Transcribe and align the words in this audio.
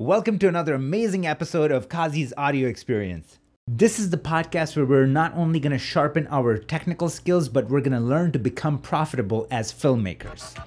Welcome 0.00 0.40
to 0.40 0.48
another 0.48 0.74
amazing 0.74 1.24
episode 1.24 1.70
of 1.70 1.88
Kazi's 1.88 2.34
audio 2.36 2.68
experience. 2.68 3.38
This 3.68 4.00
is 4.00 4.10
the 4.10 4.16
podcast 4.16 4.74
where 4.74 4.84
we're 4.84 5.06
not 5.06 5.32
only 5.36 5.60
going 5.60 5.70
to 5.70 5.78
sharpen 5.78 6.26
our 6.32 6.58
technical 6.58 7.08
skills, 7.08 7.48
but 7.48 7.70
we're 7.70 7.80
going 7.80 7.92
to 7.92 8.00
learn 8.00 8.32
to 8.32 8.40
become 8.40 8.78
profitable 8.78 9.46
as 9.52 9.72
filmmakers. 9.72 10.58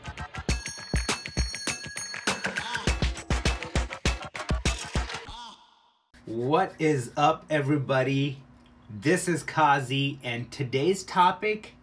What 6.23 6.73
is 6.80 7.12
up, 7.18 7.44
everybody? 7.50 8.41
This 8.89 9.28
is 9.28 9.44
Kazi, 9.44 10.20
and 10.23 10.50
today's 10.54 11.04
topic 11.04 11.73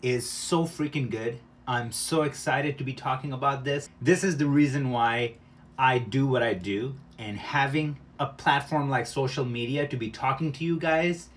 is 0.00 0.26
so 0.26 0.64
freaking 0.64 1.10
good. 1.10 1.38
I'm 1.68 1.92
so 1.92 2.22
excited 2.22 2.78
to 2.78 2.84
be 2.84 2.94
talking 2.94 3.34
about 3.34 3.64
this. 3.64 3.90
This 4.00 4.24
is 4.24 4.38
the 4.38 4.46
reason 4.46 4.90
why 4.90 5.34
I 5.78 5.98
do 5.98 6.26
what 6.26 6.42
I 6.42 6.54
do, 6.54 6.94
and 7.18 7.36
having 7.36 7.98
a 8.18 8.26
platform 8.26 8.88
like 8.88 9.06
social 9.06 9.44
media 9.44 9.88
to 9.88 9.96
be 9.96 10.10
talking 10.10 10.52
to 10.52 10.64
you 10.64 10.78
guys, 10.78 11.28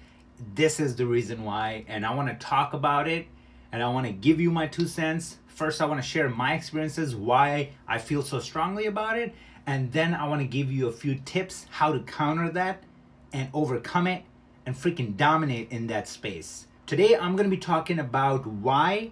this 0.54 0.80
is 0.80 0.96
the 0.96 1.08
reason 1.08 1.44
why. 1.44 1.86
And 1.88 2.06
I 2.06 2.14
want 2.14 2.30
to 2.30 2.36
talk 2.46 2.74
about 2.74 3.08
it, 3.08 3.28
and 3.72 3.82
I 3.82 3.90
want 3.90 4.06
to 4.06 4.14
give 4.14 4.40
you 4.40 4.52
my 4.52 4.68
two 4.68 4.88
cents. 4.88 5.38
First, 5.48 5.82
I 5.82 5.86
want 5.86 6.02
to 6.02 6.08
share 6.08 6.30
my 6.30 6.54
experiences, 6.54 7.16
why 7.16 7.70
I 7.88 7.98
feel 7.98 8.22
so 8.22 8.40
strongly 8.40 8.86
about 8.86 9.18
it, 9.18 9.34
and 9.66 9.92
then 9.92 10.14
I 10.14 10.28
want 10.28 10.42
to 10.42 10.48
give 10.48 10.72
you 10.72 10.88
a 10.88 10.92
few 10.92 11.16
tips 11.16 11.66
how 11.72 11.92
to 11.92 12.00
counter 12.00 12.50
that 12.52 12.84
and 13.34 13.50
overcome 13.54 14.06
it 14.06 14.24
and 14.66 14.76
freaking 14.76 15.18
dominate 15.18 15.72
in 15.72 15.88
that 15.88 16.08
space. 16.08 16.68
Today, 16.86 17.16
I'm 17.16 17.36
going 17.36 17.50
to 17.50 17.56
be 17.56 17.60
talking 17.60 18.00
about 18.00 18.46
why 18.46 19.12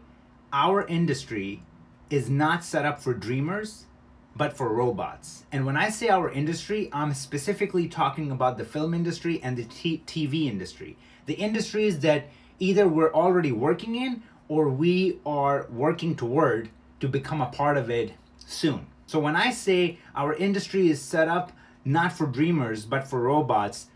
our 0.54 0.86
industry 0.88 1.64
is 2.10 2.30
not 2.30 2.64
set 2.64 2.86
up 2.86 3.02
for 3.02 3.14
dreamers 3.14 3.86
but 4.36 4.54
for 4.54 4.74
robots. 4.74 5.46
And 5.52 5.66
when 5.66 5.78
I 5.78 5.90
say 5.90 6.10
our 6.10 6.30
industry, 6.30 6.90
I'm 6.92 7.14
specifically 7.14 7.88
talking 7.88 8.32
about 8.32 8.58
the 8.58 8.66
film 8.66 8.94
industry 8.94 9.40
and 9.42 9.56
the 9.56 9.64
t- 9.64 10.04
TV 10.06 10.48
industry. 10.48 10.98
The 11.26 11.36
industries 11.36 12.00
that 12.02 12.28
either 12.60 12.88
we're 12.88 13.14
already 13.14 13.52
working 13.52 13.96
in 13.96 14.24
or 14.48 14.70
we 14.70 15.20
are 15.26 15.68
working 15.72 16.16
toward 16.16 16.70
to 17.00 17.08
become 17.08 17.42
a 17.42 17.48
part 17.48 17.78
of 17.78 17.90
it 17.90 18.14
soon. 18.38 18.88
So 19.08 19.20
when 19.20 19.36
I 19.36 19.52
say 19.52 20.00
our 20.16 20.34
industry 20.34 20.90
is 20.90 21.02
set 21.02 21.28
up 21.28 21.52
not 21.84 22.12
for 22.12 22.26
dreamers 22.26 22.86
but 22.86 23.08
for 23.08 23.22
robots, 23.22 23.88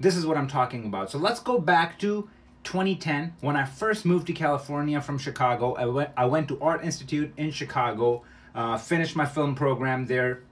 this 0.00 0.16
is 0.16 0.26
what 0.26 0.36
I'm 0.36 0.48
talking 0.48 0.86
about. 0.86 1.10
So 1.10 1.18
let's 1.18 1.40
go 1.40 1.58
back 1.58 1.98
to 2.00 2.28
2010 2.64 3.34
when 3.40 3.56
I 3.56 3.64
first 3.64 4.04
moved 4.04 4.26
to 4.28 4.32
California 4.32 5.00
from 5.00 5.18
Chicago. 5.18 5.74
I 5.74 5.86
went 5.86 6.10
I 6.16 6.24
went 6.24 6.48
to 6.48 6.60
Art 6.60 6.82
Institute 6.82 7.32
in 7.36 7.50
Chicago 7.50 8.22
uh, 8.54 8.78
finished 8.78 9.16
my 9.16 9.26
film 9.26 9.54
program 9.54 10.06
there. 10.06 10.42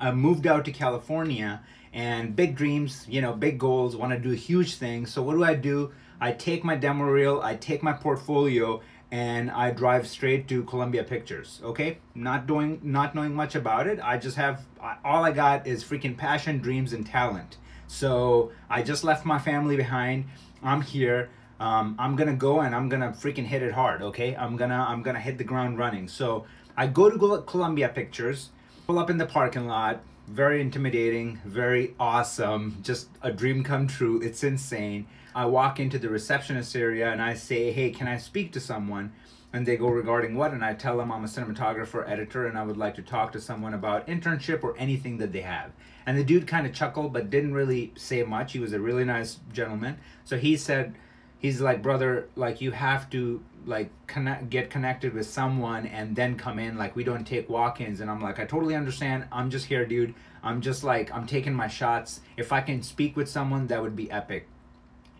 I 0.00 0.12
moved 0.12 0.46
out 0.46 0.64
to 0.66 0.72
California 0.72 1.62
and 1.92 2.36
big 2.36 2.56
dreams, 2.56 3.06
you 3.08 3.20
know, 3.20 3.32
big 3.32 3.58
goals, 3.58 3.96
want 3.96 4.12
to 4.12 4.18
do 4.18 4.30
huge 4.30 4.76
things. 4.76 5.12
So 5.12 5.22
what 5.22 5.34
do 5.34 5.44
I 5.44 5.54
do? 5.54 5.92
I 6.20 6.32
take 6.32 6.64
my 6.64 6.74
demo 6.74 7.04
reel, 7.04 7.40
I 7.42 7.56
take 7.56 7.82
my 7.82 7.92
portfolio, 7.92 8.80
and 9.10 9.50
I 9.50 9.70
drive 9.70 10.06
straight 10.06 10.48
to 10.48 10.64
Columbia 10.64 11.04
Pictures. 11.04 11.60
Okay, 11.64 11.98
not 12.14 12.46
doing, 12.46 12.80
not 12.82 13.14
knowing 13.14 13.34
much 13.34 13.54
about 13.54 13.86
it. 13.86 14.00
I 14.02 14.18
just 14.18 14.36
have 14.36 14.66
all 15.04 15.24
I 15.24 15.32
got 15.32 15.66
is 15.66 15.82
freaking 15.82 16.16
passion, 16.16 16.58
dreams, 16.58 16.92
and 16.92 17.06
talent. 17.06 17.56
So 17.86 18.52
I 18.68 18.82
just 18.82 19.04
left 19.04 19.24
my 19.24 19.38
family 19.38 19.76
behind. 19.76 20.26
I'm 20.62 20.82
here. 20.82 21.30
Um, 21.58 21.96
I'm 21.98 22.14
gonna 22.16 22.36
go 22.36 22.60
and 22.60 22.74
I'm 22.74 22.88
gonna 22.88 23.10
freaking 23.10 23.46
hit 23.46 23.62
it 23.62 23.72
hard. 23.72 24.02
Okay, 24.02 24.36
I'm 24.36 24.56
gonna 24.56 24.86
I'm 24.88 25.02
gonna 25.02 25.20
hit 25.20 25.38
the 25.38 25.44
ground 25.44 25.78
running. 25.78 26.06
So 26.06 26.44
I 26.78 26.86
go 26.86 27.10
to 27.10 27.42
Columbia 27.42 27.88
Pictures, 27.88 28.50
pull 28.86 29.00
up 29.00 29.10
in 29.10 29.18
the 29.18 29.26
parking 29.26 29.66
lot, 29.66 30.00
very 30.28 30.60
intimidating, 30.60 31.40
very 31.44 31.96
awesome, 31.98 32.78
just 32.82 33.08
a 33.20 33.32
dream 33.32 33.64
come 33.64 33.88
true. 33.88 34.22
It's 34.22 34.44
insane. 34.44 35.08
I 35.34 35.46
walk 35.46 35.80
into 35.80 35.98
the 35.98 36.08
receptionist 36.08 36.76
area 36.76 37.10
and 37.10 37.20
I 37.20 37.34
say, 37.34 37.72
Hey, 37.72 37.90
can 37.90 38.06
I 38.06 38.16
speak 38.16 38.52
to 38.52 38.60
someone? 38.60 39.12
And 39.52 39.66
they 39.66 39.76
go 39.76 39.88
regarding 39.88 40.36
what? 40.36 40.52
And 40.52 40.64
I 40.64 40.74
tell 40.74 40.98
them 40.98 41.10
I'm 41.10 41.24
a 41.24 41.26
cinematographer, 41.26 42.08
editor, 42.08 42.46
and 42.46 42.56
I 42.56 42.62
would 42.62 42.76
like 42.76 42.94
to 42.94 43.02
talk 43.02 43.32
to 43.32 43.40
someone 43.40 43.74
about 43.74 44.06
internship 44.06 44.62
or 44.62 44.78
anything 44.78 45.18
that 45.18 45.32
they 45.32 45.40
have. 45.40 45.72
And 46.06 46.16
the 46.16 46.22
dude 46.22 46.46
kind 46.46 46.64
of 46.64 46.72
chuckled, 46.72 47.12
but 47.12 47.28
didn't 47.28 47.54
really 47.54 47.92
say 47.96 48.22
much. 48.22 48.52
He 48.52 48.60
was 48.60 48.72
a 48.72 48.78
really 48.78 49.04
nice 49.04 49.40
gentleman. 49.52 49.98
So 50.24 50.38
he 50.38 50.56
said, 50.56 50.94
He's 51.38 51.60
like, 51.60 51.82
Brother, 51.82 52.28
like, 52.36 52.60
you 52.60 52.72
have 52.72 53.08
to 53.10 53.42
like 53.68 53.90
connect 54.06 54.48
get 54.48 54.70
connected 54.70 55.12
with 55.12 55.26
someone 55.26 55.86
and 55.86 56.16
then 56.16 56.36
come 56.36 56.58
in. 56.58 56.78
Like 56.78 56.96
we 56.96 57.04
don't 57.04 57.24
take 57.24 57.48
walk-ins. 57.48 58.00
And 58.00 58.10
i'm 58.10 58.20
like 58.20 58.40
i 58.40 58.44
totally 58.44 58.74
understand. 58.74 59.26
I'm 59.30 59.50
just 59.50 59.66
here 59.66 59.84
dude. 59.84 60.14
I'm 60.42 60.60
just 60.60 60.82
like 60.82 61.12
i'm 61.14 61.26
taking 61.26 61.52
my 61.52 61.68
shots. 61.68 62.20
If 62.36 62.52
i 62.52 62.60
can 62.60 62.82
speak 62.82 63.16
with 63.16 63.28
someone 63.28 63.66
that 63.68 63.82
would 63.82 63.94
be 63.94 64.10
epic. 64.10 64.48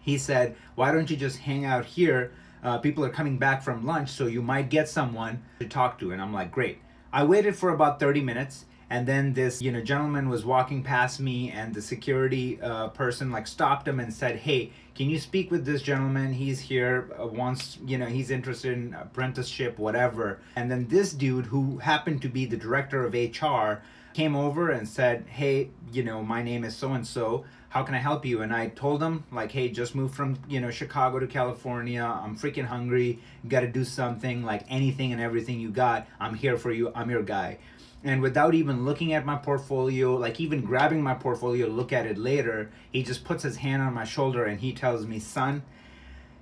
He 0.00 0.18
said 0.18 0.56
why 0.74 0.92
don't 0.92 1.10
you 1.10 1.16
just 1.16 1.38
hang 1.38 1.64
out 1.64 1.84
here? 1.84 2.32
Uh, 2.64 2.78
people 2.78 3.04
are 3.04 3.10
coming 3.10 3.38
back 3.38 3.62
from 3.62 3.86
lunch 3.86 4.10
so 4.10 4.26
you 4.26 4.42
might 4.42 4.68
get 4.68 4.88
someone 4.88 5.42
to 5.60 5.68
talk 5.68 5.98
to. 6.00 6.10
And 6.10 6.20
i'm 6.20 6.32
like 6.32 6.50
great. 6.50 6.78
I 7.12 7.24
waited 7.24 7.56
for 7.56 7.70
about 7.70 8.00
30 8.00 8.22
minutes 8.22 8.64
and 8.90 9.06
then 9.06 9.32
this 9.34 9.60
you 9.62 9.70
know 9.70 9.80
gentleman 9.80 10.28
was 10.28 10.44
walking 10.44 10.82
past 10.82 11.20
me 11.20 11.50
and 11.50 11.74
the 11.74 11.82
security 11.82 12.60
uh, 12.62 12.88
person 12.88 13.30
like 13.30 13.46
stopped 13.46 13.86
him 13.86 14.00
and 14.00 14.12
said 14.12 14.36
hey 14.36 14.72
can 14.98 15.08
you 15.08 15.20
speak 15.20 15.52
with 15.52 15.64
this 15.64 15.80
gentleman? 15.80 16.32
He's 16.32 16.58
here 16.58 17.08
uh, 17.16 17.24
wants 17.24 17.78
you 17.86 17.98
know 17.98 18.06
he's 18.06 18.32
interested 18.32 18.72
in 18.72 18.94
apprenticeship 18.94 19.78
whatever. 19.78 20.40
And 20.56 20.68
then 20.68 20.88
this 20.88 21.12
dude 21.12 21.46
who 21.46 21.78
happened 21.78 22.20
to 22.22 22.28
be 22.28 22.46
the 22.46 22.56
director 22.56 23.04
of 23.04 23.14
hr 23.14 23.80
came 24.12 24.34
over 24.34 24.70
and 24.70 24.88
said 24.88 25.24
hey 25.28 25.70
you 25.92 26.02
know 26.02 26.24
my 26.24 26.42
name 26.42 26.64
is 26.64 26.74
so 26.74 26.94
and 26.94 27.06
so 27.06 27.44
how 27.70 27.82
can 27.82 27.94
i 27.94 27.98
help 27.98 28.24
you? 28.24 28.42
And 28.42 28.54
i 28.54 28.68
told 28.68 29.02
him 29.02 29.24
like 29.30 29.52
hey 29.52 29.68
just 29.68 29.94
moved 29.94 30.14
from 30.14 30.38
you 30.48 30.60
know 30.60 30.70
chicago 30.70 31.18
to 31.18 31.26
california. 31.26 32.02
I'm 32.02 32.36
freaking 32.36 32.66
hungry. 32.66 33.20
Got 33.46 33.60
to 33.60 33.68
do 33.68 33.84
something 33.84 34.42
like 34.42 34.64
anything 34.68 35.12
and 35.12 35.20
everything 35.20 35.60
you 35.60 35.70
got. 35.70 36.06
I'm 36.18 36.34
here 36.34 36.56
for 36.56 36.72
you. 36.72 36.92
I'm 36.94 37.10
your 37.10 37.22
guy. 37.22 37.58
And 38.04 38.22
without 38.22 38.54
even 38.54 38.84
looking 38.84 39.12
at 39.12 39.26
my 39.26 39.36
portfolio, 39.36 40.14
like 40.14 40.40
even 40.40 40.60
grabbing 40.60 41.02
my 41.02 41.14
portfolio 41.14 41.66
look 41.66 41.92
at 41.92 42.06
it 42.06 42.16
later, 42.16 42.70
he 42.92 43.02
just 43.02 43.24
puts 43.24 43.42
his 43.42 43.56
hand 43.56 43.82
on 43.82 43.92
my 43.92 44.04
shoulder 44.04 44.44
and 44.44 44.60
he 44.60 44.72
tells 44.72 45.06
me, 45.06 45.18
son, 45.18 45.64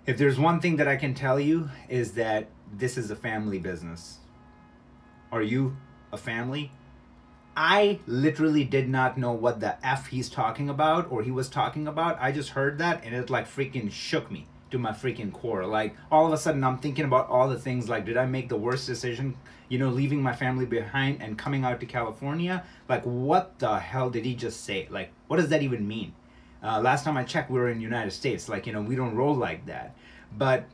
if 0.06 0.18
there's 0.18 0.38
one 0.38 0.60
thing 0.60 0.76
that 0.76 0.86
I 0.86 0.96
can 0.96 1.14
tell 1.14 1.40
you 1.40 1.70
is 1.88 2.12
that 2.12 2.48
this 2.72 2.98
is 2.98 3.10
a 3.10 3.16
family 3.16 3.58
business. 3.58 4.18
Are 5.32 5.42
you 5.42 5.76
a 6.12 6.18
family? 6.18 6.72
I 7.56 8.00
literally 8.06 8.64
did 8.64 8.88
not 8.88 9.16
know 9.16 9.32
what 9.32 9.60
the 9.60 9.84
F 9.84 10.08
he's 10.08 10.28
talking 10.28 10.68
about 10.68 11.10
or 11.10 11.22
he 11.22 11.30
was 11.30 11.48
talking 11.48 11.88
about. 11.88 12.18
I 12.20 12.30
just 12.30 12.50
heard 12.50 12.76
that 12.78 13.02
and 13.02 13.14
it 13.14 13.30
like 13.30 13.48
freaking 13.48 13.90
shook 13.90 14.30
me 14.30 14.46
to 14.70 14.78
my 14.78 14.92
freaking 14.92 15.32
core. 15.32 15.64
Like 15.64 15.96
all 16.12 16.26
of 16.26 16.32
a 16.32 16.36
sudden 16.36 16.62
I'm 16.62 16.78
thinking 16.78 17.06
about 17.06 17.28
all 17.28 17.48
the 17.48 17.58
things 17.58 17.88
like 17.88 18.04
did 18.04 18.18
I 18.18 18.26
make 18.26 18.50
the 18.50 18.58
worst 18.58 18.86
decision, 18.86 19.36
you 19.70 19.78
know, 19.78 19.88
leaving 19.88 20.22
my 20.22 20.34
family 20.34 20.66
behind 20.66 21.22
and 21.22 21.38
coming 21.38 21.64
out 21.64 21.80
to 21.80 21.86
California? 21.86 22.62
Like 22.90 23.04
what 23.04 23.58
the 23.58 23.78
hell 23.78 24.10
did 24.10 24.26
he 24.26 24.34
just 24.34 24.64
say? 24.64 24.86
Like 24.90 25.10
what 25.26 25.38
does 25.38 25.48
that 25.48 25.62
even 25.62 25.88
mean? 25.88 26.12
Uh, 26.62 26.80
last 26.80 27.04
time 27.04 27.16
I 27.16 27.24
checked 27.24 27.50
we 27.50 27.58
were 27.58 27.70
in 27.70 27.80
United 27.80 28.10
States. 28.10 28.48
Like, 28.48 28.66
you 28.66 28.72
know, 28.72 28.82
we 28.82 28.96
don't 28.96 29.14
roll 29.14 29.34
like 29.34 29.64
that. 29.66 29.94
But 30.36 30.66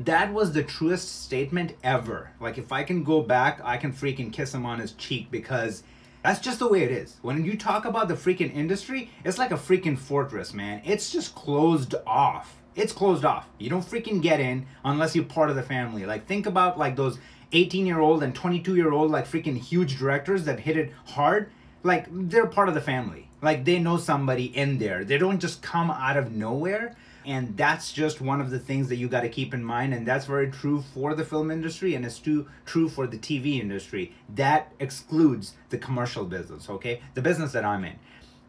that 0.00 0.32
was 0.32 0.52
the 0.52 0.62
truest 0.62 1.22
statement 1.22 1.74
ever. 1.82 2.32
Like 2.40 2.58
if 2.58 2.72
I 2.72 2.82
can 2.82 3.02
go 3.02 3.22
back, 3.22 3.60
I 3.64 3.76
can 3.76 3.92
freaking 3.92 4.32
kiss 4.32 4.52
him 4.52 4.66
on 4.66 4.78
his 4.78 4.92
cheek 4.92 5.30
because 5.30 5.84
that's 6.22 6.40
just 6.40 6.58
the 6.58 6.68
way 6.68 6.82
it 6.82 6.90
is. 6.90 7.16
When 7.22 7.44
you 7.44 7.56
talk 7.56 7.84
about 7.84 8.08
the 8.08 8.14
freaking 8.14 8.54
industry, 8.54 9.10
it's 9.24 9.38
like 9.38 9.50
a 9.50 9.56
freaking 9.56 9.98
fortress, 9.98 10.54
man. 10.54 10.82
It's 10.84 11.10
just 11.10 11.34
closed 11.34 11.94
off 12.06 12.62
it's 12.74 12.92
closed 12.92 13.24
off. 13.24 13.48
You 13.58 13.70
don't 13.70 13.84
freaking 13.84 14.22
get 14.22 14.40
in 14.40 14.66
unless 14.84 15.14
you're 15.14 15.24
part 15.24 15.50
of 15.50 15.56
the 15.56 15.62
family. 15.62 16.06
Like 16.06 16.26
think 16.26 16.46
about 16.46 16.78
like 16.78 16.96
those 16.96 17.18
18 17.52 17.86
year 17.86 18.00
old 18.00 18.22
and 18.22 18.34
22 18.34 18.76
year 18.76 18.92
old 18.92 19.10
like 19.10 19.26
freaking 19.26 19.58
huge 19.58 19.98
directors 19.98 20.44
that 20.44 20.60
hit 20.60 20.76
it 20.76 20.92
hard. 21.06 21.50
Like 21.82 22.06
they're 22.10 22.46
part 22.46 22.68
of 22.68 22.74
the 22.74 22.80
family. 22.80 23.28
Like 23.42 23.64
they 23.64 23.78
know 23.78 23.96
somebody 23.96 24.46
in 24.56 24.78
there. 24.78 25.04
They 25.04 25.18
don't 25.18 25.40
just 25.40 25.62
come 25.62 25.90
out 25.90 26.16
of 26.16 26.32
nowhere. 26.32 26.96
And 27.24 27.56
that's 27.56 27.92
just 27.92 28.20
one 28.20 28.40
of 28.40 28.50
the 28.50 28.58
things 28.58 28.88
that 28.88 28.96
you 28.96 29.08
got 29.08 29.20
to 29.20 29.28
keep 29.28 29.54
in 29.54 29.64
mind. 29.64 29.94
And 29.94 30.06
that's 30.06 30.26
very 30.26 30.50
true 30.50 30.82
for 30.94 31.14
the 31.14 31.24
film 31.24 31.50
industry 31.50 31.94
and 31.94 32.04
it's 32.04 32.18
too 32.18 32.48
true 32.66 32.88
for 32.88 33.06
the 33.06 33.18
TV 33.18 33.60
industry. 33.60 34.14
That 34.34 34.72
excludes 34.80 35.54
the 35.70 35.78
commercial 35.78 36.24
business, 36.24 36.68
okay? 36.68 37.00
The 37.14 37.22
business 37.22 37.52
that 37.52 37.64
I'm 37.64 37.84
in. 37.84 37.98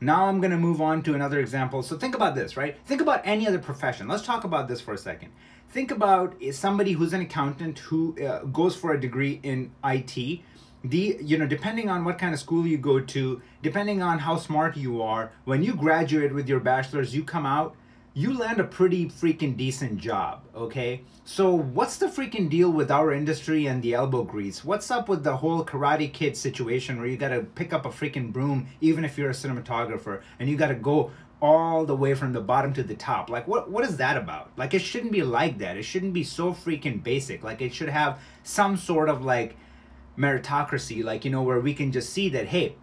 Now 0.01 0.25
I'm 0.25 0.41
going 0.41 0.51
to 0.51 0.57
move 0.57 0.81
on 0.81 1.01
to 1.03 1.13
another 1.13 1.39
example. 1.39 1.81
So 1.81 1.97
think 1.97 2.13
about 2.13 2.35
this, 2.35 2.57
right? 2.57 2.75
Think 2.85 2.99
about 2.99 3.21
any 3.23 3.47
other 3.47 3.59
profession. 3.59 4.07
Let's 4.07 4.23
talk 4.23 4.43
about 4.43 4.67
this 4.67 4.81
for 4.81 4.93
a 4.93 4.97
second. 4.97 5.31
Think 5.69 5.91
about 5.91 6.35
somebody 6.51 6.91
who's 6.91 7.13
an 7.13 7.21
accountant 7.21 7.79
who 7.79 8.15
uh, 8.21 8.43
goes 8.43 8.75
for 8.75 8.93
a 8.93 8.99
degree 8.99 9.39
in 9.43 9.71
IT. 9.83 10.41
The 10.83 11.17
you 11.21 11.37
know, 11.37 11.47
depending 11.47 11.89
on 11.89 12.03
what 12.03 12.19
kind 12.19 12.33
of 12.33 12.39
school 12.39 12.67
you 12.67 12.77
go 12.77 12.99
to, 12.99 13.41
depending 13.61 14.01
on 14.01 14.19
how 14.19 14.35
smart 14.35 14.75
you 14.75 15.01
are, 15.01 15.31
when 15.45 15.63
you 15.63 15.73
graduate 15.73 16.33
with 16.33 16.49
your 16.49 16.59
bachelor's, 16.59 17.15
you 17.15 17.23
come 17.23 17.45
out 17.45 17.75
you 18.15 18.37
land 18.37 18.59
a 18.59 18.63
pretty 18.63 19.07
freaking 19.07 19.57
decent 19.57 19.97
job, 19.97 20.43
okay? 20.55 21.01
So, 21.25 21.51
what's 21.51 21.97
the 21.97 22.05
freaking 22.05 22.47
deal 22.47 22.69
with 22.69 22.91
our 22.91 23.11
industry 23.11 23.65
and 23.65 23.81
the 23.81 23.95
elbow 23.95 24.23
grease? 24.23 24.63
What's 24.63 24.91
up 24.91 25.09
with 25.09 25.23
the 25.23 25.37
whole 25.37 25.65
Karate 25.65 26.13
Kid 26.13 26.37
situation 26.37 26.99
where 26.99 27.07
you 27.07 27.17
gotta 27.17 27.41
pick 27.41 27.73
up 27.73 27.87
a 27.87 27.89
freaking 27.89 28.31
broom 28.31 28.67
even 28.81 29.03
if 29.03 29.17
you're 29.17 29.31
a 29.31 29.33
cinematographer 29.33 30.21
and 30.39 30.47
you 30.47 30.55
gotta 30.55 30.75
go 30.75 31.09
all 31.41 31.85
the 31.85 31.95
way 31.95 32.13
from 32.13 32.33
the 32.33 32.41
bottom 32.41 32.71
to 32.73 32.83
the 32.83 32.95
top? 32.95 33.31
Like, 33.31 33.47
what, 33.47 33.71
what 33.71 33.83
is 33.83 33.97
that 33.97 34.15
about? 34.15 34.51
Like, 34.57 34.75
it 34.75 34.83
shouldn't 34.83 35.11
be 35.11 35.23
like 35.23 35.57
that. 35.57 35.75
It 35.75 35.83
shouldn't 35.83 36.13
be 36.13 36.23
so 36.23 36.53
freaking 36.53 37.01
basic. 37.01 37.43
Like, 37.43 37.61
it 37.61 37.73
should 37.73 37.89
have 37.89 38.19
some 38.43 38.77
sort 38.77 39.09
of 39.09 39.25
like 39.25 39.57
meritocracy, 40.19 41.03
like, 41.03 41.25
you 41.25 41.31
know, 41.31 41.41
where 41.41 41.59
we 41.59 41.73
can 41.73 41.91
just 41.91 42.13
see 42.13 42.29
that, 42.29 42.45
hey, 42.45 42.75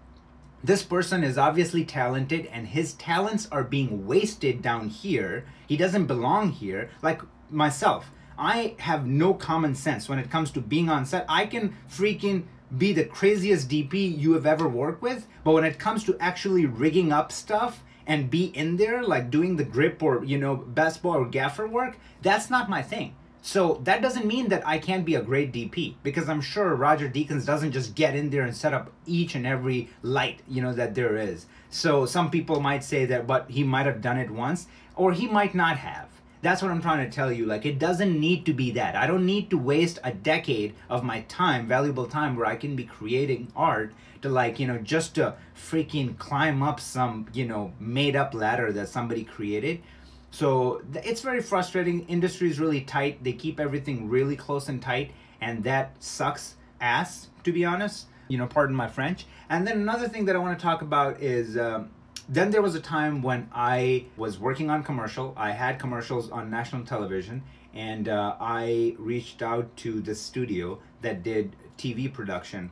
this 0.63 0.83
person 0.83 1.25
is 1.25 1.39
obviously 1.39 1.85
talented 1.85 2.47
and 2.47 2.69
his 2.69 2.95
talents 2.95 3.49
are 3.51 3.65
being 3.65 4.07
wasted 4.07 4.61
down 4.61 4.89
here. 4.89 5.47
He 5.67 5.77
doesn't 5.77 6.07
belong 6.07 6.53
here. 6.53 6.91
Like 7.03 7.23
myself, 7.51 8.11
I 8.39 8.75
have 8.79 9.07
no 9.07 9.35
common 9.35 9.75
sense 9.75 10.09
when 10.09 10.19
it 10.19 10.31
comes 10.31 10.51
to 10.53 10.61
being 10.61 10.91
on 10.91 11.07
set. 11.07 11.25
I 11.29 11.47
can 11.47 11.77
freaking 11.91 12.45
be 12.77 12.93
the 12.93 13.05
craziest 13.05 13.69
DP 13.69 14.17
you 14.17 14.33
have 14.33 14.47
ever 14.47 14.69
worked 14.69 15.03
with, 15.03 15.27
but 15.45 15.53
when 15.53 15.65
it 15.65 15.79
comes 15.79 16.05
to 16.05 16.17
actually 16.21 16.67
rigging 16.67 17.13
up 17.13 17.33
stuff 17.33 17.83
and 18.07 18.31
be 18.31 18.47
in 18.47 18.77
there, 18.77 19.03
like 19.03 19.31
doing 19.31 19.57
the 19.57 19.65
grip 19.65 20.03
or, 20.03 20.25
you 20.25 20.39
know, 20.39 20.57
best 20.57 21.03
boy 21.03 21.17
or 21.17 21.27
gaffer 21.27 21.67
work, 21.67 21.99
that's 22.23 22.51
not 22.51 22.71
my 22.71 22.83
thing. 22.83 23.15
So 23.43 23.81
that 23.85 24.03
doesn't 24.03 24.27
mean 24.27 24.49
that 24.49 24.67
I 24.67 24.79
can't 24.79 25.05
be 25.05 25.15
a 25.15 25.23
great 25.23 25.53
DP 25.53 25.95
because 26.03 26.29
I'm 26.29 26.43
sure 26.43 26.75
Roger 26.75 27.09
Deakins 27.09 27.47
doesn't 27.47 27.73
just 27.73 27.95
get 27.95 28.15
in 28.15 28.31
there 28.31 28.43
and 28.43 28.55
set 28.55 28.75
up 28.75 28.93
each 29.07 29.35
and 29.35 29.47
every 29.47 29.89
light, 30.03 30.41
you 30.47 30.61
know, 30.61 30.75
that 30.75 30.95
there 30.95 31.17
is. 31.17 31.47
So 31.71 32.05
some 32.05 32.31
people 32.31 32.61
might 32.61 32.85
say 32.85 33.07
that, 33.07 33.27
but 33.27 33.51
he 33.51 33.65
might 33.65 33.87
have 33.87 34.03
done 34.03 34.19
it 34.19 34.31
once 34.31 34.67
or 34.95 35.13
he 35.13 35.27
might 35.27 35.55
not 35.55 35.79
have. 35.79 36.09
That's 36.43 36.63
what 36.63 36.71
I'm 36.71 36.81
trying 36.81 37.05
to 37.09 37.15
tell 37.15 37.31
you. 37.31 37.45
Like, 37.45 37.67
it 37.67 37.79
doesn't 37.79 38.19
need 38.19 38.47
to 38.47 38.55
be 38.55 38.71
that. 38.73 38.97
I 38.97 39.07
don't 39.07 39.27
need 39.27 39.51
to 39.51 39.59
waste 39.59 39.99
a 40.03 40.13
decade 40.13 40.75
of 40.89 41.05
my 41.05 41.21
time, 41.23 41.67
valuable 41.67 42.07
time, 42.07 42.35
where 42.35 42.47
I 42.47 42.57
can 42.57 42.77
be 42.77 42.85
creating 42.85 43.53
art 43.55 43.93
to, 44.23 44.31
like, 44.31 44.59
you 44.59 44.67
know, 44.67 44.79
just 44.79 45.15
to 45.17 45.35
freaking 45.55 46.17
climb 46.17 46.63
up 46.63 46.81
some, 46.81 47.27
you 47.35 47.47
know, 47.47 47.73
made 47.79 48.17
up 48.17 48.33
ladder 48.33 48.73
that 48.73 48.89
somebody 48.89 49.23
created 49.23 49.83
so 50.31 50.83
it's 50.95 51.21
very 51.21 51.43
frustrating. 51.43 52.07
Industry 52.07 52.49
is 52.49 52.61
really 52.61 52.83
tight. 52.83 53.23
They 53.23 53.33
keep 53.33 53.59
everything 53.59 54.09
really 54.09 54.37
close 54.37 54.69
and 54.69 54.81
tight, 54.81 55.13
and 55.41 55.65
that 55.65 55.95
sucks 56.03 56.55
ass, 56.81 57.29
to 57.45 57.53
be 57.53 57.65
honest. 57.65 58.07
You 58.29 58.39
know, 58.39 58.47
pardon 58.47 58.77
my 58.77 58.87
French. 58.87 59.27
And 59.49 59.67
then 59.67 59.79
another 59.79 60.09
thing 60.09 60.27
that 60.27 60.37
I 60.37 60.39
want 60.39 60.57
to 60.57 60.63
talk 60.63 60.83
about 60.83 61.21
is 61.21 61.59
um, 61.59 61.91
then 62.29 62.53
there 62.53 62.63
was 62.63 62.77
a 62.77 62.81
time 62.81 63.23
when 63.23 63.49
I 63.53 64.07
was 64.17 64.39
working 64.39 64.71
on 64.71 64.85
commercial. 64.85 65.35
I 65.37 65.51
had 65.51 65.81
commercials 65.81 66.31
on 66.31 66.49
national 66.49 66.85
television, 66.85 67.43
and 67.75 68.09
uh, 68.09 68.37
I 68.41 68.95
reached 68.99 69.43
out 69.43 69.77
to 69.79 70.01
the 70.01 70.15
studio 70.15 70.79
that 71.03 71.25
did 71.25 71.57
TV 71.77 72.13
production 72.13 72.71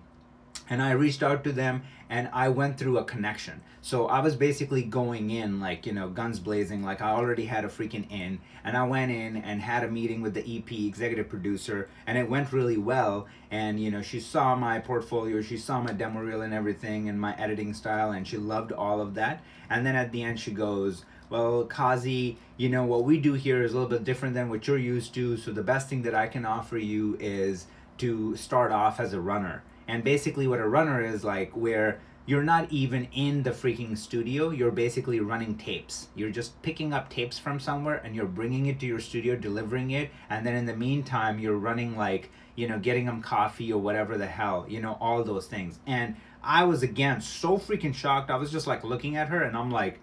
and 0.70 0.82
I 0.82 0.92
reached 0.92 1.22
out 1.22 1.44
to 1.44 1.52
them 1.52 1.82
and 2.10 2.28
I 2.32 2.48
went 2.48 2.78
through 2.78 2.98
a 2.98 3.04
connection. 3.04 3.60
So 3.80 4.06
I 4.06 4.20
was 4.20 4.34
basically 4.34 4.82
going 4.82 5.30
in 5.30 5.60
like, 5.60 5.86
you 5.86 5.92
know, 5.92 6.08
guns 6.08 6.40
blazing, 6.40 6.82
like 6.82 7.00
I 7.00 7.10
already 7.10 7.46
had 7.46 7.64
a 7.64 7.68
freaking 7.68 8.10
in. 8.10 8.40
And 8.64 8.76
I 8.76 8.86
went 8.86 9.12
in 9.12 9.36
and 9.36 9.60
had 9.60 9.84
a 9.84 9.90
meeting 9.90 10.22
with 10.22 10.34
the 10.34 10.58
EP, 10.58 10.70
executive 10.72 11.28
producer, 11.28 11.88
and 12.06 12.16
it 12.16 12.28
went 12.28 12.52
really 12.52 12.76
well. 12.76 13.26
And, 13.50 13.80
you 13.80 13.90
know, 13.90 14.02
she 14.02 14.20
saw 14.20 14.54
my 14.54 14.78
portfolio, 14.78 15.42
she 15.42 15.58
saw 15.58 15.80
my 15.80 15.92
demo 15.92 16.20
reel 16.20 16.42
and 16.42 16.54
everything 16.54 17.08
and 17.08 17.20
my 17.20 17.36
editing 17.38 17.74
style, 17.74 18.10
and 18.10 18.26
she 18.26 18.36
loved 18.36 18.72
all 18.72 19.00
of 19.00 19.14
that. 19.14 19.42
And 19.70 19.86
then 19.86 19.96
at 19.96 20.12
the 20.12 20.22
end, 20.22 20.40
she 20.40 20.50
goes, 20.50 21.04
well, 21.30 21.64
Kazi, 21.64 22.38
you 22.56 22.70
know, 22.70 22.84
what 22.84 23.04
we 23.04 23.20
do 23.20 23.34
here 23.34 23.62
is 23.62 23.72
a 23.72 23.74
little 23.74 23.90
bit 23.90 24.04
different 24.04 24.34
than 24.34 24.48
what 24.48 24.66
you're 24.66 24.78
used 24.78 25.12
to. 25.14 25.36
So 25.36 25.52
the 25.52 25.62
best 25.62 25.88
thing 25.88 26.02
that 26.02 26.14
I 26.14 26.26
can 26.26 26.46
offer 26.46 26.78
you 26.78 27.18
is 27.20 27.66
to 27.98 28.34
start 28.36 28.72
off 28.72 28.98
as 28.98 29.12
a 29.12 29.20
runner 29.20 29.62
and 29.88 30.04
basically, 30.04 30.46
what 30.46 30.60
a 30.60 30.68
runner 30.68 31.02
is 31.02 31.24
like, 31.24 31.56
where 31.56 32.00
you're 32.28 32.42
not 32.42 32.70
even 32.70 33.08
in 33.14 33.42
the 33.42 33.52
freaking 33.52 33.96
studio, 33.96 34.50
you're 34.50 34.70
basically 34.70 35.18
running 35.18 35.56
tapes. 35.56 36.08
You're 36.14 36.30
just 36.30 36.60
picking 36.60 36.92
up 36.92 37.08
tapes 37.08 37.38
from 37.38 37.58
somewhere 37.58 38.02
and 38.04 38.14
you're 38.14 38.26
bringing 38.26 38.66
it 38.66 38.78
to 38.80 38.86
your 38.86 39.00
studio, 39.00 39.34
delivering 39.34 39.92
it, 39.92 40.10
and 40.28 40.46
then 40.46 40.54
in 40.54 40.66
the 40.66 40.76
meantime, 40.76 41.38
you're 41.38 41.56
running 41.56 41.96
like, 41.96 42.30
you 42.54 42.68
know, 42.68 42.78
getting 42.78 43.06
them 43.06 43.22
coffee 43.22 43.72
or 43.72 43.80
whatever 43.80 44.18
the 44.18 44.26
hell, 44.26 44.66
you 44.68 44.78
know, 44.82 44.98
all 45.00 45.24
those 45.24 45.46
things. 45.46 45.78
And 45.86 46.16
I 46.42 46.64
was 46.64 46.82
again 46.82 47.22
so 47.22 47.56
freaking 47.56 47.94
shocked. 47.94 48.30
I 48.30 48.36
was 48.36 48.52
just 48.52 48.66
like 48.66 48.84
looking 48.84 49.16
at 49.16 49.28
her 49.28 49.42
and 49.42 49.56
I'm 49.56 49.70
like, 49.70 49.98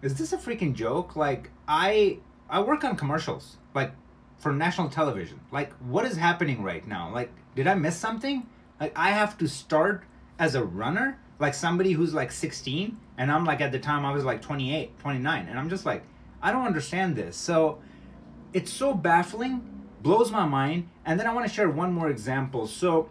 is 0.00 0.16
this 0.16 0.32
a 0.32 0.38
freaking 0.38 0.74
joke? 0.74 1.16
Like 1.16 1.50
I 1.66 2.18
I 2.48 2.60
work 2.60 2.84
on 2.84 2.94
commercials, 2.94 3.56
like 3.74 3.90
for 4.38 4.52
national 4.52 4.90
television. 4.90 5.40
Like 5.50 5.72
what 5.78 6.04
is 6.04 6.16
happening 6.16 6.62
right 6.62 6.86
now? 6.86 7.12
Like 7.12 7.32
did 7.56 7.66
I 7.66 7.74
miss 7.74 7.96
something? 7.96 8.46
Like 8.80 8.92
I 8.96 9.10
have 9.10 9.38
to 9.38 9.48
start 9.48 10.04
as 10.38 10.54
a 10.54 10.64
runner, 10.64 11.18
like 11.38 11.54
somebody 11.54 11.92
who's 11.92 12.14
like 12.14 12.30
16, 12.30 12.96
and 13.16 13.32
I'm 13.32 13.44
like 13.44 13.60
at 13.60 13.72
the 13.72 13.78
time 13.78 14.04
I 14.04 14.12
was 14.12 14.24
like 14.24 14.40
28, 14.42 14.98
29, 14.98 15.46
and 15.48 15.58
I'm 15.58 15.68
just 15.68 15.84
like, 15.84 16.04
I 16.42 16.52
don't 16.52 16.66
understand 16.66 17.16
this. 17.16 17.36
So 17.36 17.78
it's 18.52 18.72
so 18.72 18.94
baffling, 18.94 19.86
blows 20.02 20.30
my 20.30 20.46
mind. 20.46 20.88
And 21.04 21.18
then 21.18 21.26
I 21.26 21.34
want 21.34 21.46
to 21.46 21.52
share 21.52 21.68
one 21.68 21.92
more 21.92 22.08
example. 22.10 22.66
So 22.66 23.10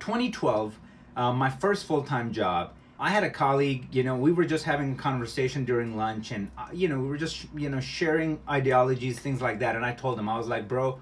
2012, 0.00 0.78
uh, 1.16 1.32
my 1.32 1.50
first 1.50 1.86
full-time 1.86 2.32
job, 2.32 2.72
I 2.98 3.10
had 3.10 3.24
a 3.24 3.30
colleague, 3.30 3.88
you 3.90 4.04
know, 4.04 4.14
we 4.14 4.30
were 4.32 4.44
just 4.44 4.64
having 4.64 4.92
a 4.92 4.94
conversation 4.94 5.64
during 5.64 5.96
lunch 5.96 6.30
and, 6.30 6.50
uh, 6.56 6.68
you 6.72 6.88
know, 6.88 7.00
we 7.00 7.08
were 7.08 7.16
just, 7.16 7.46
you 7.56 7.68
know, 7.68 7.80
sharing 7.80 8.38
ideologies, 8.48 9.18
things 9.18 9.42
like 9.42 9.58
that. 9.58 9.74
And 9.74 9.84
I 9.84 9.92
told 9.92 10.18
him, 10.18 10.28
I 10.28 10.38
was 10.38 10.46
like, 10.46 10.68
bro, 10.68 11.00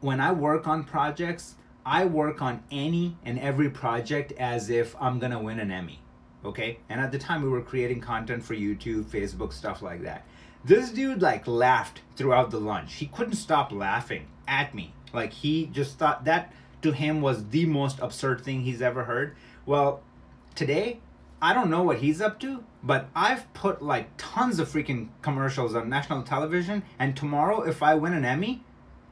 when 0.00 0.20
I 0.20 0.32
work 0.32 0.66
on 0.68 0.84
projects, 0.84 1.54
I 1.86 2.04
work 2.04 2.42
on 2.42 2.64
any 2.70 3.16
and 3.24 3.38
every 3.38 3.70
project 3.70 4.32
as 4.32 4.68
if 4.68 4.96
I'm 5.00 5.20
gonna 5.20 5.40
win 5.40 5.60
an 5.60 5.70
Emmy. 5.70 6.00
Okay? 6.44 6.80
And 6.88 7.00
at 7.00 7.12
the 7.12 7.18
time 7.18 7.42
we 7.42 7.48
were 7.48 7.62
creating 7.62 8.00
content 8.00 8.42
for 8.42 8.54
YouTube, 8.54 9.04
Facebook, 9.04 9.52
stuff 9.52 9.82
like 9.82 10.02
that. 10.02 10.26
This 10.64 10.90
dude 10.90 11.22
like 11.22 11.46
laughed 11.46 12.00
throughout 12.16 12.50
the 12.50 12.58
lunch. 12.58 12.94
He 12.94 13.06
couldn't 13.06 13.36
stop 13.36 13.70
laughing 13.70 14.26
at 14.48 14.74
me. 14.74 14.94
Like 15.12 15.32
he 15.32 15.66
just 15.66 15.96
thought 15.96 16.24
that 16.24 16.52
to 16.82 16.90
him 16.90 17.20
was 17.20 17.48
the 17.50 17.66
most 17.66 18.00
absurd 18.00 18.44
thing 18.44 18.62
he's 18.62 18.82
ever 18.82 19.04
heard. 19.04 19.36
Well, 19.64 20.02
today 20.56 20.98
I 21.40 21.52
don't 21.52 21.70
know 21.70 21.84
what 21.84 21.98
he's 21.98 22.20
up 22.20 22.40
to, 22.40 22.64
but 22.82 23.08
I've 23.14 23.52
put 23.54 23.80
like 23.80 24.08
tons 24.16 24.58
of 24.58 24.68
freaking 24.68 25.10
commercials 25.22 25.74
on 25.74 25.88
national 25.88 26.22
television, 26.22 26.82
and 26.98 27.16
tomorrow, 27.16 27.62
if 27.62 27.82
I 27.82 27.94
win 27.94 28.14
an 28.14 28.24
Emmy, 28.24 28.64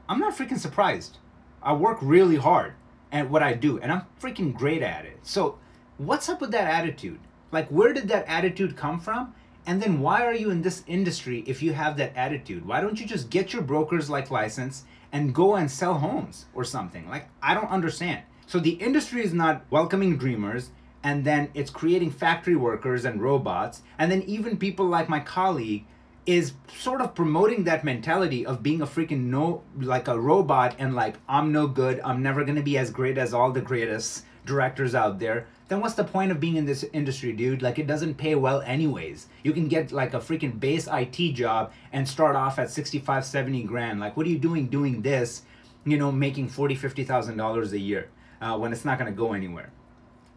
I'm 0.09 0.19
not 0.19 0.35
freaking 0.35 0.59
surprised. 0.59 1.19
I 1.65 1.73
work 1.73 1.97
really 1.99 2.35
hard 2.35 2.73
at 3.11 3.31
what 3.31 3.41
I 3.41 3.53
do 3.53 3.79
and 3.79 3.91
I'm 3.91 4.03
freaking 4.21 4.53
great 4.53 4.83
at 4.83 5.03
it. 5.03 5.17
So, 5.23 5.57
what's 5.97 6.29
up 6.29 6.39
with 6.39 6.51
that 6.51 6.67
attitude? 6.67 7.19
Like, 7.51 7.67
where 7.69 7.91
did 7.91 8.07
that 8.09 8.27
attitude 8.27 8.77
come 8.77 8.99
from? 8.99 9.33
And 9.65 9.81
then, 9.81 9.99
why 9.99 10.23
are 10.23 10.33
you 10.35 10.51
in 10.51 10.61
this 10.61 10.83
industry 10.85 11.43
if 11.47 11.63
you 11.63 11.73
have 11.73 11.97
that 11.97 12.15
attitude? 12.15 12.67
Why 12.67 12.81
don't 12.81 12.99
you 12.99 13.07
just 13.07 13.31
get 13.31 13.51
your 13.51 13.63
broker's 13.63 14.11
like 14.11 14.29
license 14.29 14.83
and 15.11 15.33
go 15.33 15.55
and 15.55 15.71
sell 15.71 15.95
homes 15.95 16.45
or 16.53 16.63
something? 16.63 17.09
Like, 17.09 17.29
I 17.41 17.55
don't 17.55 17.71
understand. 17.71 18.21
So, 18.45 18.59
the 18.59 18.73
industry 18.73 19.23
is 19.23 19.33
not 19.33 19.65
welcoming 19.71 20.17
dreamers 20.17 20.69
and 21.03 21.25
then 21.25 21.49
it's 21.55 21.71
creating 21.71 22.11
factory 22.11 22.55
workers 22.55 23.05
and 23.05 23.21
robots 23.23 23.81
and 23.97 24.11
then 24.11 24.21
even 24.23 24.57
people 24.57 24.85
like 24.85 25.09
my 25.09 25.19
colleague 25.19 25.85
is 26.25 26.53
sort 26.79 27.01
of 27.01 27.13
promoting 27.13 27.65
that 27.65 27.83
mentality 27.83 28.45
of 28.45 28.63
being 28.63 28.81
a 28.81 28.87
freaking 28.87 29.25
no 29.25 29.61
like 29.79 30.07
a 30.07 30.19
robot 30.19 30.75
and 30.79 30.95
like 30.95 31.17
I'm 31.29 31.51
no 31.51 31.67
good, 31.67 32.01
I'm 32.03 32.23
never 32.23 32.43
going 32.43 32.55
to 32.55 32.63
be 32.63 32.77
as 32.77 32.89
great 32.89 33.17
as 33.17 33.33
all 33.33 33.51
the 33.51 33.61
greatest 33.61 34.25
directors 34.45 34.95
out 34.95 35.19
there. 35.19 35.47
Then 35.67 35.81
what's 35.81 35.95
the 35.95 36.03
point 36.03 36.31
of 36.31 36.39
being 36.39 36.57
in 36.57 36.65
this 36.65 36.83
industry, 36.93 37.31
dude? 37.33 37.61
Like 37.61 37.79
it 37.79 37.87
doesn't 37.87 38.15
pay 38.15 38.35
well 38.35 38.61
anyways. 38.61 39.27
You 39.43 39.51
can 39.51 39.67
get 39.67 39.91
like 39.91 40.13
a 40.13 40.19
freaking 40.19 40.59
base 40.59 40.87
IT 40.91 41.33
job 41.33 41.71
and 41.91 42.07
start 42.07 42.35
off 42.35 42.59
at 42.59 42.69
65, 42.69 43.25
70 43.25 43.63
grand. 43.63 43.99
Like 43.99 44.17
what 44.17 44.25
are 44.25 44.29
you 44.29 44.39
doing 44.39 44.67
doing 44.67 45.01
this, 45.01 45.43
you 45.85 45.97
know, 45.97 46.11
making 46.11 46.49
40, 46.49 46.75
50,000 46.75 47.37
dollars 47.37 47.71
a 47.73 47.79
year 47.79 48.09
uh, 48.41 48.57
when 48.57 48.71
it's 48.71 48.85
not 48.85 48.97
going 48.97 49.11
to 49.11 49.17
go 49.17 49.33
anywhere. 49.33 49.71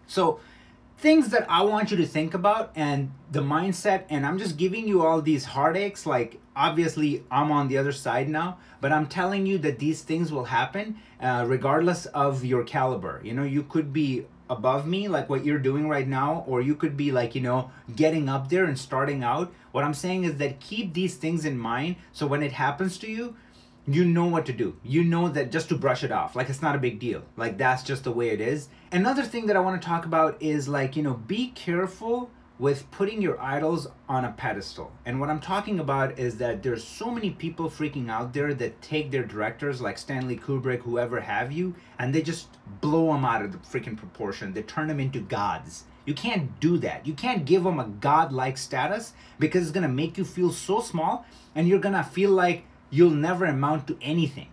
So 0.07 0.41
things 0.99 1.29
that 1.29 1.47
I 1.49 1.63
want 1.63 1.91
you 1.91 1.97
to 1.99 2.07
think 2.07 2.35
about 2.35 2.73
and 2.75 3.13
the 3.31 3.41
mindset. 3.41 4.05
And 4.11 4.27
I'm 4.27 4.39
just 4.39 4.57
giving 4.57 4.87
you 4.89 5.03
all 5.03 5.23
these 5.23 5.45
heartaches. 5.45 6.07
Like, 6.07 6.41
obviously, 6.57 7.25
I'm 7.31 7.53
on 7.53 7.69
the 7.69 7.79
other 7.79 7.93
side 7.93 8.29
now, 8.29 8.59
but 8.81 8.93
I'm 8.93 9.07
telling 9.07 9.47
you 9.47 9.59
that 9.59 9.79
these 9.79 10.03
things 10.03 10.33
will 10.33 10.47
happen 10.47 10.99
uh, 11.21 11.45
regardless 11.47 12.07
of 12.07 12.45
your 12.45 12.65
caliber. 12.65 13.21
You 13.23 13.33
know, 13.33 13.45
you 13.45 13.63
could 13.63 13.93
be 13.93 14.27
above 14.51 14.87
me, 14.87 15.09
like 15.09 15.29
what 15.29 15.45
you're 15.45 15.59
doing 15.59 15.89
right 15.89 16.09
now, 16.09 16.45
or 16.47 16.61
you 16.61 16.75
could 16.75 16.97
be 16.97 17.13
like, 17.13 17.35
you 17.35 17.41
know, 17.43 17.71
getting 17.95 18.29
up 18.29 18.49
there 18.49 18.65
and 18.65 18.79
starting 18.79 19.23
out. 19.23 19.53
What 19.73 19.85
I'm 19.85 19.95
saying 19.95 20.25
is 20.25 20.37
that 20.39 20.59
keep 20.59 20.95
these 20.95 21.17
things 21.17 21.45
in 21.45 21.59
mind 21.59 21.97
so 22.13 22.27
when 22.27 22.43
it 22.43 22.53
happens 22.53 22.99
to 22.99 23.11
you, 23.11 23.37
you 23.91 24.05
know 24.05 24.27
what 24.27 24.45
to 24.47 24.53
do. 24.53 24.77
You 24.85 25.03
know 25.03 25.29
that 25.29 25.51
just 25.51 25.71
to 25.71 25.75
brush 25.75 26.05
it 26.05 26.13
off. 26.13 26.37
Like 26.37 26.51
it's 26.51 26.61
not 26.61 26.77
a 26.77 26.79
big 26.79 26.99
deal. 26.99 27.23
Like 27.37 27.57
that's 27.57 27.83
just 27.83 28.05
the 28.05 28.13
way 28.13 28.31
it 28.31 28.41
is. 28.41 28.69
Another 28.93 29.23
thing 29.23 29.47
that 29.47 29.57
I 29.57 29.61
want 29.61 29.81
to 29.81 29.89
talk 29.89 30.05
about 30.05 30.41
is 30.43 30.69
like, 30.69 30.95
you 30.95 31.03
know, 31.03 31.15
be 31.15 31.49
careful 31.49 32.31
with 32.59 32.91
putting 32.91 33.23
your 33.23 33.41
idols 33.41 33.87
on 34.09 34.25
a 34.25 34.33
pedestal. 34.33 34.93
And 35.07 35.21
what 35.21 35.31
I'm 35.31 35.41
talking 35.41 35.79
about 35.79 36.19
is 36.19 36.37
that 36.39 36.63
there's 36.63 36.85
so 36.85 37.11
many 37.11 37.31
people 37.31 37.71
freaking 37.71 38.11
out 38.11 38.35
there 38.35 38.53
that 38.55 38.83
take 38.83 39.11
their 39.11 39.25
directors 39.25 39.81
like 39.81 39.97
Stanley 39.97 40.37
Kubrick, 40.37 40.81
whoever 40.81 41.21
have 41.21 41.53
you, 41.53 41.75
and 41.99 42.15
they 42.15 42.21
just 42.21 42.49
blow 42.81 43.13
them 43.13 43.25
out 43.25 43.45
of 43.45 43.53
the 43.53 43.59
freaking 43.59 43.97
proportion. 43.97 44.53
They 44.53 44.63
turn 44.63 44.89
them 44.89 45.01
into 45.01 45.21
gods. 45.21 45.85
You 46.05 46.15
can't 46.15 46.59
do 46.59 46.79
that. 46.79 47.07
You 47.07 47.15
can't 47.15 47.45
give 47.45 47.65
them 47.65 47.79
a 47.79 47.87
godlike 47.87 48.59
status 48.59 49.13
because 49.39 49.63
it's 49.63 49.73
gonna 49.73 49.89
make 49.89 50.19
you 50.19 50.25
feel 50.25 50.53
so 50.53 50.81
small 50.81 51.25
and 51.55 51.69
you're 51.69 51.79
gonna 51.79 52.03
feel 52.03 52.31
like 52.31 52.65
you'll 52.91 53.11
never 53.11 53.45
amount 53.45 53.87
to 53.87 53.99
anything 54.01 54.49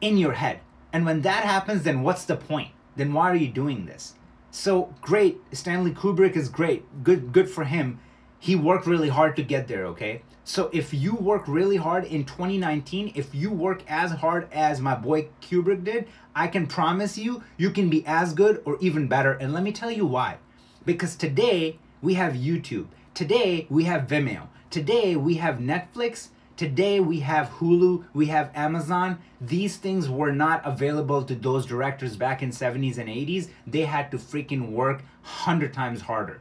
in 0.00 0.18
your 0.18 0.32
head. 0.32 0.60
And 0.92 1.04
when 1.04 1.22
that 1.22 1.44
happens, 1.44 1.82
then 1.82 2.02
what's 2.02 2.24
the 2.24 2.36
point? 2.36 2.70
Then 2.96 3.12
why 3.12 3.30
are 3.30 3.36
you 3.36 3.48
doing 3.48 3.86
this? 3.86 4.14
So 4.50 4.94
great, 5.00 5.40
Stanley 5.52 5.90
Kubrick 5.90 6.36
is 6.36 6.48
great. 6.48 7.02
Good 7.02 7.32
good 7.32 7.50
for 7.50 7.64
him. 7.64 7.98
He 8.38 8.54
worked 8.54 8.86
really 8.86 9.08
hard 9.08 9.34
to 9.36 9.42
get 9.42 9.66
there, 9.66 9.86
okay? 9.86 10.22
So 10.44 10.68
if 10.72 10.92
you 10.92 11.14
work 11.14 11.48
really 11.48 11.78
hard 11.78 12.04
in 12.04 12.24
2019, 12.24 13.12
if 13.14 13.34
you 13.34 13.50
work 13.50 13.82
as 13.88 14.12
hard 14.12 14.46
as 14.52 14.80
my 14.80 14.94
boy 14.94 15.28
Kubrick 15.40 15.82
did, 15.82 16.06
I 16.36 16.48
can 16.48 16.66
promise 16.66 17.16
you 17.16 17.42
you 17.56 17.70
can 17.70 17.88
be 17.88 18.04
as 18.06 18.34
good 18.34 18.62
or 18.64 18.76
even 18.80 19.08
better. 19.08 19.32
And 19.32 19.52
let 19.52 19.62
me 19.62 19.72
tell 19.72 19.90
you 19.90 20.04
why. 20.04 20.36
Because 20.84 21.16
today 21.16 21.78
we 22.02 22.14
have 22.14 22.34
YouTube. 22.34 22.88
Today 23.14 23.66
we 23.70 23.84
have 23.84 24.06
Vimeo. 24.06 24.48
Today 24.68 25.16
we 25.16 25.36
have 25.36 25.56
Netflix 25.56 26.28
Today 26.56 27.00
we 27.00 27.18
have 27.18 27.50
Hulu, 27.50 28.04
we 28.14 28.26
have 28.26 28.52
Amazon. 28.54 29.18
These 29.40 29.76
things 29.76 30.08
were 30.08 30.30
not 30.30 30.62
available 30.64 31.24
to 31.24 31.34
those 31.34 31.66
directors 31.66 32.14
back 32.14 32.44
in 32.44 32.50
70s 32.50 32.96
and 32.96 33.08
80s. 33.08 33.48
They 33.66 33.80
had 33.80 34.12
to 34.12 34.18
freaking 34.18 34.70
work 34.70 34.98
100 35.22 35.74
times 35.74 36.02
harder. 36.02 36.40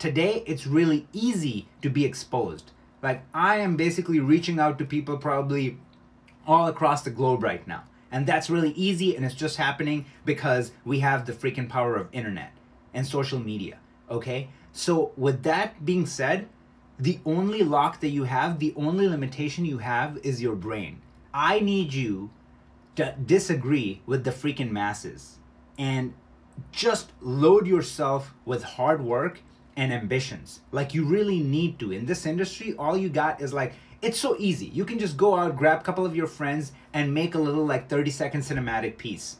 Today 0.00 0.42
it's 0.48 0.66
really 0.66 1.06
easy 1.12 1.68
to 1.80 1.88
be 1.88 2.04
exposed. 2.04 2.72
Like 3.02 3.22
I 3.32 3.58
am 3.58 3.76
basically 3.76 4.18
reaching 4.18 4.58
out 4.58 4.80
to 4.80 4.84
people 4.84 5.16
probably 5.16 5.78
all 6.44 6.66
across 6.66 7.02
the 7.02 7.10
globe 7.10 7.44
right 7.44 7.64
now. 7.64 7.84
And 8.10 8.26
that's 8.26 8.50
really 8.50 8.72
easy 8.72 9.14
and 9.14 9.24
it's 9.24 9.32
just 9.32 9.58
happening 9.58 10.06
because 10.24 10.72
we 10.84 10.98
have 11.00 11.24
the 11.24 11.32
freaking 11.32 11.68
power 11.68 11.94
of 11.94 12.08
internet 12.10 12.50
and 12.92 13.06
social 13.06 13.38
media, 13.38 13.78
okay? 14.10 14.48
So 14.72 15.12
with 15.16 15.44
that 15.44 15.86
being 15.86 16.04
said, 16.04 16.48
the 17.02 17.18
only 17.26 17.64
lock 17.64 17.98
that 17.98 18.10
you 18.10 18.24
have, 18.24 18.60
the 18.60 18.72
only 18.76 19.08
limitation 19.08 19.64
you 19.64 19.78
have 19.78 20.18
is 20.22 20.40
your 20.40 20.54
brain. 20.54 21.02
I 21.34 21.58
need 21.58 21.92
you 21.92 22.30
to 22.94 23.16
disagree 23.26 24.02
with 24.06 24.22
the 24.22 24.30
freaking 24.30 24.70
masses 24.70 25.40
and 25.76 26.14
just 26.70 27.10
load 27.20 27.66
yourself 27.66 28.34
with 28.44 28.62
hard 28.62 29.02
work 29.02 29.40
and 29.76 29.92
ambitions. 29.92 30.60
Like 30.70 30.94
you 30.94 31.04
really 31.04 31.40
need 31.40 31.80
to. 31.80 31.90
In 31.90 32.06
this 32.06 32.24
industry, 32.24 32.72
all 32.78 32.96
you 32.96 33.08
got 33.08 33.40
is 33.40 33.52
like, 33.52 33.72
it's 34.00 34.20
so 34.20 34.36
easy. 34.38 34.66
You 34.66 34.84
can 34.84 35.00
just 35.00 35.16
go 35.16 35.34
out, 35.36 35.56
grab 35.56 35.80
a 35.80 35.82
couple 35.82 36.06
of 36.06 36.14
your 36.14 36.28
friends, 36.28 36.70
and 36.94 37.12
make 37.12 37.34
a 37.34 37.40
little 37.40 37.66
like 37.66 37.88
30 37.88 38.12
second 38.12 38.42
cinematic 38.42 38.96
piece. 38.96 39.38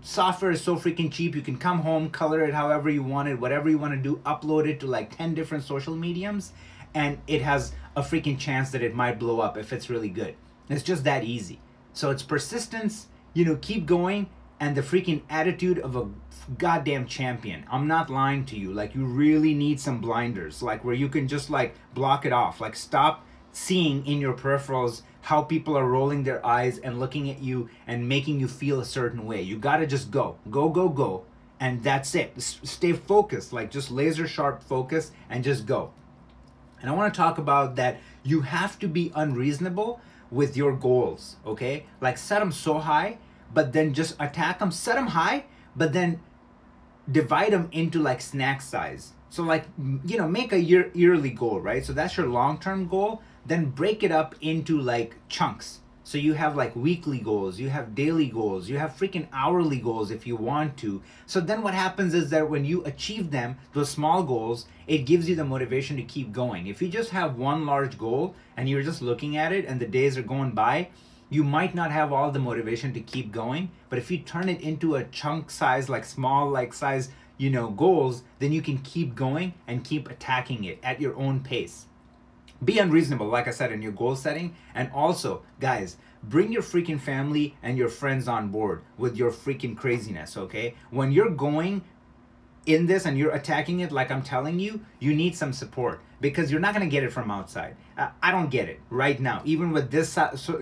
Software 0.00 0.50
is 0.50 0.62
so 0.62 0.76
freaking 0.76 1.12
cheap. 1.12 1.34
You 1.34 1.42
can 1.42 1.58
come 1.58 1.80
home, 1.80 2.08
color 2.08 2.40
it 2.40 2.54
however 2.54 2.88
you 2.88 3.02
want 3.02 3.28
it, 3.28 3.38
whatever 3.38 3.68
you 3.68 3.76
want 3.76 3.92
to 3.92 4.00
do, 4.00 4.16
upload 4.24 4.66
it 4.66 4.80
to 4.80 4.86
like 4.86 5.14
10 5.14 5.34
different 5.34 5.62
social 5.62 5.94
mediums, 5.94 6.54
and 6.94 7.18
it 7.26 7.42
has 7.42 7.72
a 7.96 8.02
freaking 8.02 8.38
chance 8.38 8.70
that 8.70 8.82
it 8.82 8.94
might 8.94 9.18
blow 9.18 9.40
up 9.40 9.56
if 9.56 9.72
it's 9.72 9.90
really 9.90 10.08
good. 10.08 10.34
It's 10.68 10.82
just 10.82 11.04
that 11.04 11.24
easy. 11.24 11.60
So 11.92 12.10
it's 12.10 12.22
persistence, 12.22 13.08
you 13.34 13.44
know, 13.44 13.56
keep 13.56 13.86
going, 13.86 14.28
and 14.58 14.76
the 14.76 14.82
freaking 14.82 15.22
attitude 15.28 15.78
of 15.78 15.96
a 15.96 16.08
goddamn 16.56 17.06
champion. 17.06 17.64
I'm 17.70 17.86
not 17.86 18.10
lying 18.10 18.44
to 18.46 18.56
you. 18.56 18.72
Like, 18.72 18.94
you 18.94 19.04
really 19.04 19.54
need 19.54 19.80
some 19.80 20.00
blinders, 20.00 20.62
like, 20.62 20.84
where 20.84 20.94
you 20.94 21.08
can 21.08 21.28
just, 21.28 21.50
like, 21.50 21.74
block 21.94 22.24
it 22.24 22.32
off. 22.32 22.60
Like, 22.60 22.76
stop 22.76 23.26
seeing 23.52 24.06
in 24.06 24.20
your 24.20 24.34
peripherals 24.34 25.02
how 25.22 25.42
people 25.42 25.76
are 25.76 25.86
rolling 25.86 26.22
their 26.22 26.44
eyes 26.44 26.78
and 26.78 26.98
looking 26.98 27.28
at 27.28 27.40
you 27.40 27.68
and 27.86 28.08
making 28.08 28.40
you 28.40 28.48
feel 28.48 28.80
a 28.80 28.84
certain 28.84 29.26
way. 29.26 29.42
You 29.42 29.56
gotta 29.58 29.86
just 29.86 30.10
go. 30.10 30.36
Go, 30.50 30.68
go, 30.68 30.88
go. 30.88 31.24
And 31.60 31.82
that's 31.82 32.14
it. 32.14 32.32
S- 32.36 32.58
stay 32.62 32.92
focused, 32.92 33.52
like, 33.52 33.70
just 33.70 33.90
laser 33.90 34.26
sharp 34.26 34.62
focus 34.62 35.12
and 35.28 35.44
just 35.44 35.66
go. 35.66 35.92
And 36.82 36.90
I 36.90 36.94
want 36.94 37.14
to 37.14 37.16
talk 37.16 37.38
about 37.38 37.76
that 37.76 37.98
you 38.22 38.42
have 38.42 38.78
to 38.80 38.88
be 38.88 39.12
unreasonable 39.14 40.00
with 40.30 40.56
your 40.56 40.74
goals, 40.74 41.36
okay? 41.46 41.86
Like 42.00 42.18
set 42.18 42.40
them 42.40 42.52
so 42.52 42.78
high, 42.78 43.18
but 43.54 43.72
then 43.72 43.94
just 43.94 44.16
attack 44.18 44.58
them, 44.58 44.72
set 44.72 44.96
them 44.96 45.08
high, 45.08 45.44
but 45.76 45.92
then 45.92 46.20
divide 47.10 47.52
them 47.52 47.68
into 47.72 48.02
like 48.02 48.20
snack 48.20 48.60
size. 48.60 49.12
So 49.30 49.42
like 49.42 49.64
you 50.04 50.18
know, 50.18 50.28
make 50.28 50.52
a 50.52 50.60
year 50.60 50.90
yearly 50.92 51.30
goal, 51.30 51.60
right? 51.60 51.84
So 51.84 51.92
that's 51.92 52.16
your 52.16 52.26
long-term 52.26 52.88
goal, 52.88 53.22
then 53.46 53.66
break 53.66 54.02
it 54.02 54.12
up 54.12 54.34
into 54.40 54.80
like 54.80 55.16
chunks. 55.28 55.80
So 56.04 56.18
you 56.18 56.34
have 56.34 56.56
like 56.56 56.74
weekly 56.74 57.18
goals, 57.18 57.60
you 57.60 57.70
have 57.70 57.94
daily 57.94 58.26
goals, 58.26 58.68
you 58.68 58.76
have 58.76 58.96
freaking 58.96 59.28
hourly 59.32 59.78
goals 59.78 60.10
if 60.10 60.26
you 60.26 60.34
want 60.34 60.76
to. 60.78 61.00
So 61.26 61.40
then 61.40 61.62
what 61.62 61.74
happens 61.74 62.12
is 62.12 62.30
that 62.30 62.50
when 62.50 62.64
you 62.64 62.84
achieve 62.84 63.30
them, 63.30 63.56
those 63.72 63.90
small 63.90 64.24
goals, 64.24 64.66
it 64.88 65.06
gives 65.06 65.28
you 65.28 65.36
the 65.36 65.44
motivation 65.44 65.96
to 65.96 66.02
keep 66.02 66.32
going. 66.32 66.66
If 66.66 66.82
you 66.82 66.88
just 66.88 67.10
have 67.10 67.36
one 67.36 67.66
large 67.66 67.96
goal 67.98 68.34
and 68.56 68.68
you're 68.68 68.82
just 68.82 69.00
looking 69.00 69.36
at 69.36 69.52
it 69.52 69.64
and 69.64 69.78
the 69.78 69.86
days 69.86 70.18
are 70.18 70.22
going 70.22 70.50
by, 70.50 70.88
you 71.30 71.44
might 71.44 71.74
not 71.74 71.92
have 71.92 72.12
all 72.12 72.32
the 72.32 72.38
motivation 72.38 72.92
to 72.94 73.00
keep 73.00 73.30
going. 73.30 73.70
But 73.88 73.98
if 73.98 74.10
you 74.10 74.18
turn 74.18 74.48
it 74.48 74.60
into 74.60 74.96
a 74.96 75.04
chunk 75.04 75.50
size, 75.50 75.88
like 75.88 76.04
small, 76.04 76.50
like 76.50 76.74
size, 76.74 77.10
you 77.38 77.48
know, 77.48 77.70
goals, 77.70 78.22
then 78.40 78.52
you 78.52 78.60
can 78.60 78.78
keep 78.78 79.14
going 79.14 79.54
and 79.68 79.84
keep 79.84 80.10
attacking 80.10 80.64
it 80.64 80.78
at 80.82 81.00
your 81.00 81.16
own 81.16 81.40
pace 81.40 81.86
be 82.64 82.78
unreasonable 82.78 83.26
like 83.26 83.48
i 83.48 83.50
said 83.50 83.72
in 83.72 83.82
your 83.82 83.92
goal 83.92 84.16
setting. 84.16 84.54
And 84.74 84.90
also 84.92 85.42
guys 85.60 85.96
bring 86.22 86.52
your 86.52 86.62
freaking 86.62 87.00
family 87.00 87.56
and 87.62 87.76
your 87.76 87.88
friends 87.88 88.28
on 88.28 88.48
board 88.48 88.82
with 88.96 89.16
your 89.16 89.30
freaking 89.30 89.76
craziness 89.76 90.36
okay? 90.36 90.74
When 90.90 91.12
you're 91.12 91.30
going 91.30 91.82
in 92.66 92.86
this 92.86 93.06
and 93.06 93.18
you're 93.18 93.32
attacking 93.32 93.80
it 93.80 93.90
like 93.90 94.10
i'm 94.10 94.22
telling 94.22 94.60
you 94.60 94.80
you 95.00 95.12
need 95.12 95.34
some 95.34 95.52
support 95.52 96.00
because 96.20 96.48
you're 96.50 96.60
not 96.60 96.72
going 96.72 96.88
to 96.88 96.90
get 96.90 97.02
it 97.02 97.12
from 97.12 97.28
outside. 97.28 97.74
I 98.22 98.30
don't 98.30 98.48
get 98.48 98.68
it 98.68 98.78
right 98.90 99.18
now. 99.18 99.42
Even 99.44 99.72
with 99.72 99.90
this 99.90 100.16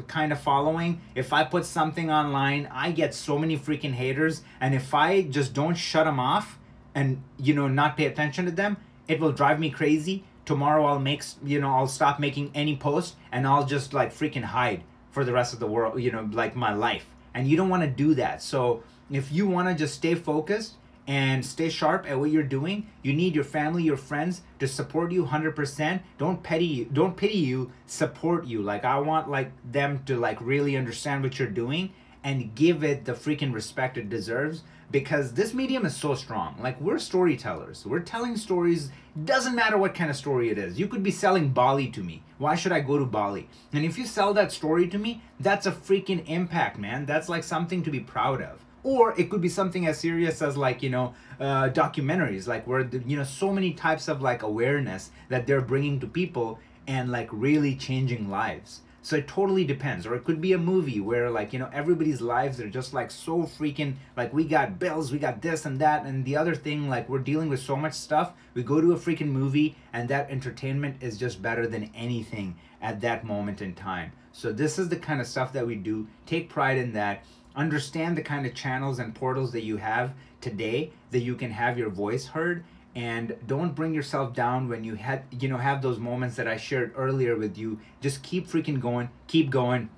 kind 0.06 0.32
of 0.32 0.40
following 0.40 1.00
if 1.14 1.32
i 1.32 1.44
put 1.44 1.66
something 1.66 2.10
online 2.10 2.68
i 2.72 2.90
get 2.90 3.14
so 3.14 3.38
many 3.38 3.58
freaking 3.58 3.92
haters. 3.92 4.42
And 4.60 4.74
if 4.74 4.94
i 4.94 5.22
just 5.22 5.52
don't 5.52 5.74
shut 5.74 6.06
them 6.06 6.18
off 6.18 6.58
and 6.94 7.22
you 7.38 7.54
know 7.54 7.68
not 7.68 7.96
pay 7.96 8.06
attention 8.06 8.46
to 8.46 8.50
them 8.50 8.76
it 9.06 9.20
will 9.20 9.32
drive 9.32 9.60
me 9.60 9.70
crazy 9.70 10.24
tomorrow 10.50 10.84
I'll 10.84 10.98
make 10.98 11.22
you 11.44 11.60
know 11.60 11.72
I'll 11.76 11.86
stop 11.86 12.18
making 12.18 12.50
any 12.56 12.76
post 12.76 13.14
and 13.30 13.46
I'll 13.46 13.64
just 13.64 13.94
like 13.94 14.12
freaking 14.12 14.42
hide 14.42 14.82
for 15.12 15.24
the 15.24 15.32
rest 15.32 15.54
of 15.54 15.60
the 15.60 15.68
world 15.68 16.02
you 16.02 16.10
know 16.10 16.28
like 16.32 16.56
my 16.56 16.74
life. 16.74 17.06
And 17.34 17.46
you 17.46 17.56
don't 17.56 17.68
want 17.68 17.84
to 17.84 17.88
do 17.88 18.14
that. 18.14 18.42
So 18.42 18.82
if 19.12 19.30
you 19.30 19.46
want 19.46 19.68
to 19.68 19.76
just 19.76 19.94
stay 19.94 20.16
focused 20.16 20.74
and 21.06 21.46
stay 21.46 21.68
sharp 21.68 22.04
at 22.10 22.18
what 22.18 22.30
you're 22.32 22.42
doing 22.58 22.88
you 23.04 23.12
need 23.12 23.32
your 23.36 23.44
family 23.44 23.84
your 23.84 23.96
friends 23.96 24.42
to 24.58 24.66
support 24.66 25.12
you 25.12 25.24
100% 25.24 26.00
don't 26.18 26.42
pity 26.42 26.66
you 26.66 26.84
don't 26.84 27.16
pity 27.16 27.38
you 27.38 27.70
support 27.86 28.44
you. 28.44 28.60
Like 28.60 28.84
i 28.84 28.98
want 28.98 29.30
like 29.30 29.52
them 29.78 30.02
to 30.06 30.16
like 30.16 30.40
really 30.40 30.76
understand 30.76 31.22
what 31.22 31.38
you're 31.38 31.56
doing 31.64 31.92
and 32.24 32.56
give 32.56 32.82
it 32.82 33.04
the 33.04 33.12
freaking 33.12 33.54
respect 33.54 33.96
it 33.96 34.10
deserves 34.10 34.64
because 34.90 35.32
this 35.32 35.54
medium 35.54 35.86
is 35.86 35.96
so 35.96 36.14
strong. 36.14 36.56
Like 36.60 36.80
we're 36.80 36.98
storytellers. 36.98 37.86
We're 37.86 38.00
telling 38.00 38.36
stories. 38.36 38.90
Doesn't 39.24 39.54
matter 39.54 39.78
what 39.78 39.94
kind 39.94 40.10
of 40.10 40.16
story 40.16 40.50
it 40.50 40.58
is. 40.58 40.78
You 40.78 40.88
could 40.88 41.02
be 41.02 41.10
selling 41.10 41.50
Bali 41.50 41.88
to 41.88 42.02
me. 42.02 42.22
Why 42.38 42.54
should 42.54 42.72
I 42.72 42.80
go 42.80 42.98
to 42.98 43.04
Bali? 43.04 43.48
And 43.72 43.84
if 43.84 43.98
you 43.98 44.06
sell 44.06 44.34
that 44.34 44.52
story 44.52 44.88
to 44.88 44.98
me, 44.98 45.22
that's 45.38 45.66
a 45.66 45.72
freaking 45.72 46.28
impact, 46.28 46.78
man. 46.78 47.06
That's 47.06 47.28
like 47.28 47.44
something 47.44 47.82
to 47.82 47.90
be 47.90 48.00
proud 48.00 48.40
of. 48.42 48.64
Or 48.82 49.18
it 49.20 49.28
could 49.28 49.42
be 49.42 49.48
something 49.48 49.86
as 49.86 49.98
serious 49.98 50.40
as 50.40 50.56
like, 50.56 50.82
you 50.82 50.90
know, 50.90 51.14
uh, 51.38 51.68
documentaries, 51.68 52.46
like 52.46 52.66
where, 52.66 52.88
you 53.06 53.16
know, 53.16 53.24
so 53.24 53.52
many 53.52 53.72
types 53.74 54.08
of 54.08 54.22
like 54.22 54.42
awareness 54.42 55.10
that 55.28 55.46
they're 55.46 55.60
bringing 55.60 56.00
to 56.00 56.06
people 56.06 56.58
and 56.86 57.12
like 57.12 57.28
really 57.30 57.76
changing 57.76 58.30
lives. 58.30 58.80
So 59.02 59.16
it 59.16 59.28
totally 59.28 59.64
depends. 59.64 60.06
Or 60.06 60.14
it 60.14 60.24
could 60.24 60.40
be 60.40 60.52
a 60.52 60.58
movie 60.58 61.00
where 61.00 61.30
like, 61.30 61.52
you 61.52 61.58
know, 61.58 61.70
everybody's 61.72 62.20
lives 62.20 62.60
are 62.60 62.68
just 62.68 62.92
like 62.92 63.10
so 63.10 63.42
freaking 63.42 63.94
like 64.16 64.32
we 64.32 64.44
got 64.44 64.78
bills, 64.78 65.10
we 65.10 65.18
got 65.18 65.40
this 65.42 65.64
and 65.64 65.78
that 65.80 66.04
and 66.04 66.24
the 66.24 66.36
other 66.36 66.54
thing 66.54 66.88
like 66.88 67.08
we're 67.08 67.18
dealing 67.18 67.48
with 67.48 67.60
so 67.60 67.76
much 67.76 67.94
stuff. 67.94 68.32
We 68.54 68.62
go 68.62 68.80
to 68.80 68.92
a 68.92 68.98
freaking 68.98 69.28
movie 69.28 69.76
and 69.92 70.08
that 70.08 70.30
entertainment 70.30 71.02
is 71.02 71.18
just 71.18 71.40
better 71.40 71.66
than 71.66 71.90
anything 71.94 72.56
at 72.82 73.00
that 73.00 73.24
moment 73.24 73.62
in 73.62 73.74
time. 73.74 74.12
So 74.32 74.52
this 74.52 74.78
is 74.78 74.88
the 74.88 74.96
kind 74.96 75.20
of 75.20 75.26
stuff 75.26 75.52
that 75.54 75.66
we 75.66 75.74
do. 75.74 76.06
Take 76.26 76.48
pride 76.48 76.78
in 76.78 76.92
that. 76.92 77.24
Understand 77.56 78.16
the 78.16 78.22
kind 78.22 78.46
of 78.46 78.54
channels 78.54 78.98
and 78.98 79.14
portals 79.14 79.52
that 79.52 79.64
you 79.64 79.76
have 79.78 80.12
today 80.40 80.92
that 81.10 81.20
you 81.20 81.34
can 81.34 81.50
have 81.50 81.76
your 81.76 81.90
voice 81.90 82.26
heard 82.26 82.64
and 82.94 83.36
don't 83.46 83.74
bring 83.74 83.94
yourself 83.94 84.34
down 84.34 84.68
when 84.68 84.84
you 84.84 84.94
had 84.96 85.22
you 85.30 85.48
know 85.48 85.56
have 85.56 85.82
those 85.82 85.98
moments 85.98 86.36
that 86.36 86.48
I 86.48 86.56
shared 86.56 86.92
earlier 86.96 87.36
with 87.36 87.56
you 87.56 87.78
just 88.00 88.22
keep 88.22 88.48
freaking 88.48 88.80
going 88.80 89.10
keep 89.26 89.50
going 89.50 89.90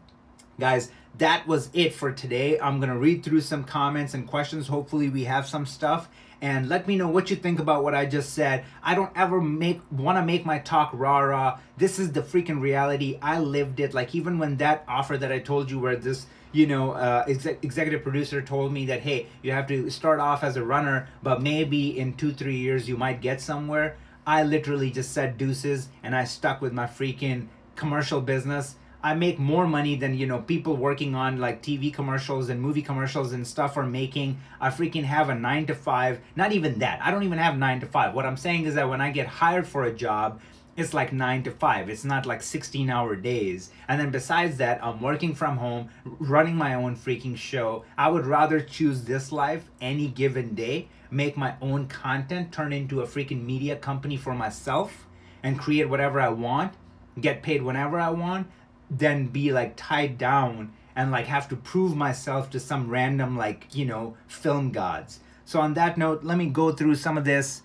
guys 0.60 0.90
that 1.18 1.46
was 1.46 1.70
it 1.72 1.94
for 1.94 2.12
today 2.12 2.58
I'm 2.60 2.80
gonna 2.80 2.98
read 2.98 3.24
through 3.24 3.40
some 3.40 3.64
comments 3.64 4.14
and 4.14 4.26
questions 4.26 4.68
hopefully 4.68 5.08
we 5.08 5.24
have 5.24 5.46
some 5.46 5.66
stuff 5.66 6.08
and 6.42 6.68
let 6.68 6.88
me 6.88 6.96
know 6.96 7.08
what 7.08 7.30
you 7.30 7.36
think 7.36 7.60
about 7.60 7.84
what 7.84 7.94
I 7.94 8.04
just 8.04 8.34
said. 8.34 8.64
I 8.82 8.96
don't 8.96 9.12
ever 9.14 9.40
make 9.40 9.80
want 9.92 10.18
to 10.18 10.24
make 10.24 10.44
my 10.44 10.58
talk 10.58 10.90
rah 10.92 11.20
rah. 11.20 11.60
This 11.76 12.00
is 12.00 12.10
the 12.10 12.20
freaking 12.20 12.60
reality. 12.60 13.16
I 13.22 13.38
lived 13.38 13.78
it. 13.78 13.94
Like 13.94 14.12
even 14.12 14.40
when 14.40 14.56
that 14.56 14.84
offer 14.88 15.16
that 15.16 15.30
I 15.30 15.38
told 15.38 15.70
you 15.70 15.78
where 15.78 15.94
this 15.94 16.26
you 16.52 16.66
know, 16.66 16.92
uh, 16.92 17.24
exec- 17.26 17.64
executive 17.64 18.02
producer 18.02 18.42
told 18.42 18.72
me 18.72 18.86
that, 18.86 19.00
hey, 19.00 19.26
you 19.42 19.52
have 19.52 19.66
to 19.68 19.90
start 19.90 20.20
off 20.20 20.44
as 20.44 20.56
a 20.56 20.62
runner, 20.62 21.08
but 21.22 21.42
maybe 21.42 21.98
in 21.98 22.14
two, 22.14 22.32
three 22.32 22.56
years 22.56 22.88
you 22.88 22.96
might 22.96 23.20
get 23.20 23.40
somewhere. 23.40 23.96
I 24.26 24.44
literally 24.44 24.90
just 24.90 25.12
said 25.12 25.38
deuces 25.38 25.88
and 26.02 26.14
I 26.14 26.24
stuck 26.24 26.60
with 26.60 26.72
my 26.72 26.86
freaking 26.86 27.48
commercial 27.74 28.20
business. 28.20 28.76
I 29.04 29.14
make 29.14 29.38
more 29.38 29.66
money 29.66 29.96
than, 29.96 30.16
you 30.16 30.26
know, 30.26 30.38
people 30.38 30.76
working 30.76 31.16
on 31.16 31.38
like 31.38 31.60
TV 31.60 31.92
commercials 31.92 32.48
and 32.48 32.60
movie 32.60 32.82
commercials 32.82 33.32
and 33.32 33.44
stuff 33.44 33.76
are 33.76 33.86
making. 33.86 34.38
I 34.60 34.70
freaking 34.70 35.02
have 35.02 35.28
a 35.28 35.34
nine 35.34 35.66
to 35.66 35.74
five. 35.74 36.20
Not 36.36 36.52
even 36.52 36.78
that. 36.78 37.00
I 37.02 37.10
don't 37.10 37.24
even 37.24 37.38
have 37.38 37.58
nine 37.58 37.80
to 37.80 37.86
five. 37.86 38.14
What 38.14 38.26
I'm 38.26 38.36
saying 38.36 38.66
is 38.66 38.76
that 38.76 38.88
when 38.88 39.00
I 39.00 39.10
get 39.10 39.26
hired 39.26 39.66
for 39.66 39.84
a 39.84 39.92
job, 39.92 40.40
it's 40.76 40.94
like 40.94 41.12
nine 41.12 41.42
to 41.42 41.50
five. 41.50 41.90
It's 41.90 42.04
not 42.04 42.24
like 42.24 42.42
16 42.42 42.88
hour 42.88 43.14
days. 43.14 43.70
And 43.88 44.00
then 44.00 44.10
besides 44.10 44.56
that, 44.58 44.82
I'm 44.82 45.02
working 45.02 45.34
from 45.34 45.58
home, 45.58 45.90
running 46.04 46.56
my 46.56 46.74
own 46.74 46.96
freaking 46.96 47.36
show. 47.36 47.84
I 47.98 48.08
would 48.08 48.26
rather 48.26 48.60
choose 48.60 49.02
this 49.02 49.32
life 49.32 49.70
any 49.80 50.08
given 50.08 50.54
day, 50.54 50.88
make 51.10 51.36
my 51.36 51.54
own 51.60 51.88
content, 51.88 52.52
turn 52.52 52.72
into 52.72 53.02
a 53.02 53.06
freaking 53.06 53.44
media 53.44 53.76
company 53.76 54.16
for 54.16 54.34
myself, 54.34 55.06
and 55.42 55.58
create 55.58 55.88
whatever 55.88 56.20
I 56.20 56.30
want, 56.30 56.72
get 57.20 57.42
paid 57.42 57.62
whenever 57.62 58.00
I 58.00 58.10
want, 58.10 58.46
than 58.90 59.26
be 59.26 59.52
like 59.52 59.74
tied 59.76 60.16
down 60.16 60.72
and 60.94 61.10
like 61.10 61.26
have 61.26 61.48
to 61.48 61.56
prove 61.56 61.96
myself 61.96 62.50
to 62.50 62.60
some 62.60 62.88
random 62.88 63.36
like, 63.36 63.66
you 63.74 63.84
know, 63.84 64.16
film 64.26 64.70
gods. 64.70 65.20
So 65.44 65.60
on 65.60 65.74
that 65.74 65.98
note, 65.98 66.24
let 66.24 66.38
me 66.38 66.46
go 66.46 66.72
through 66.72 66.94
some 66.94 67.18
of 67.18 67.24
this 67.24 67.62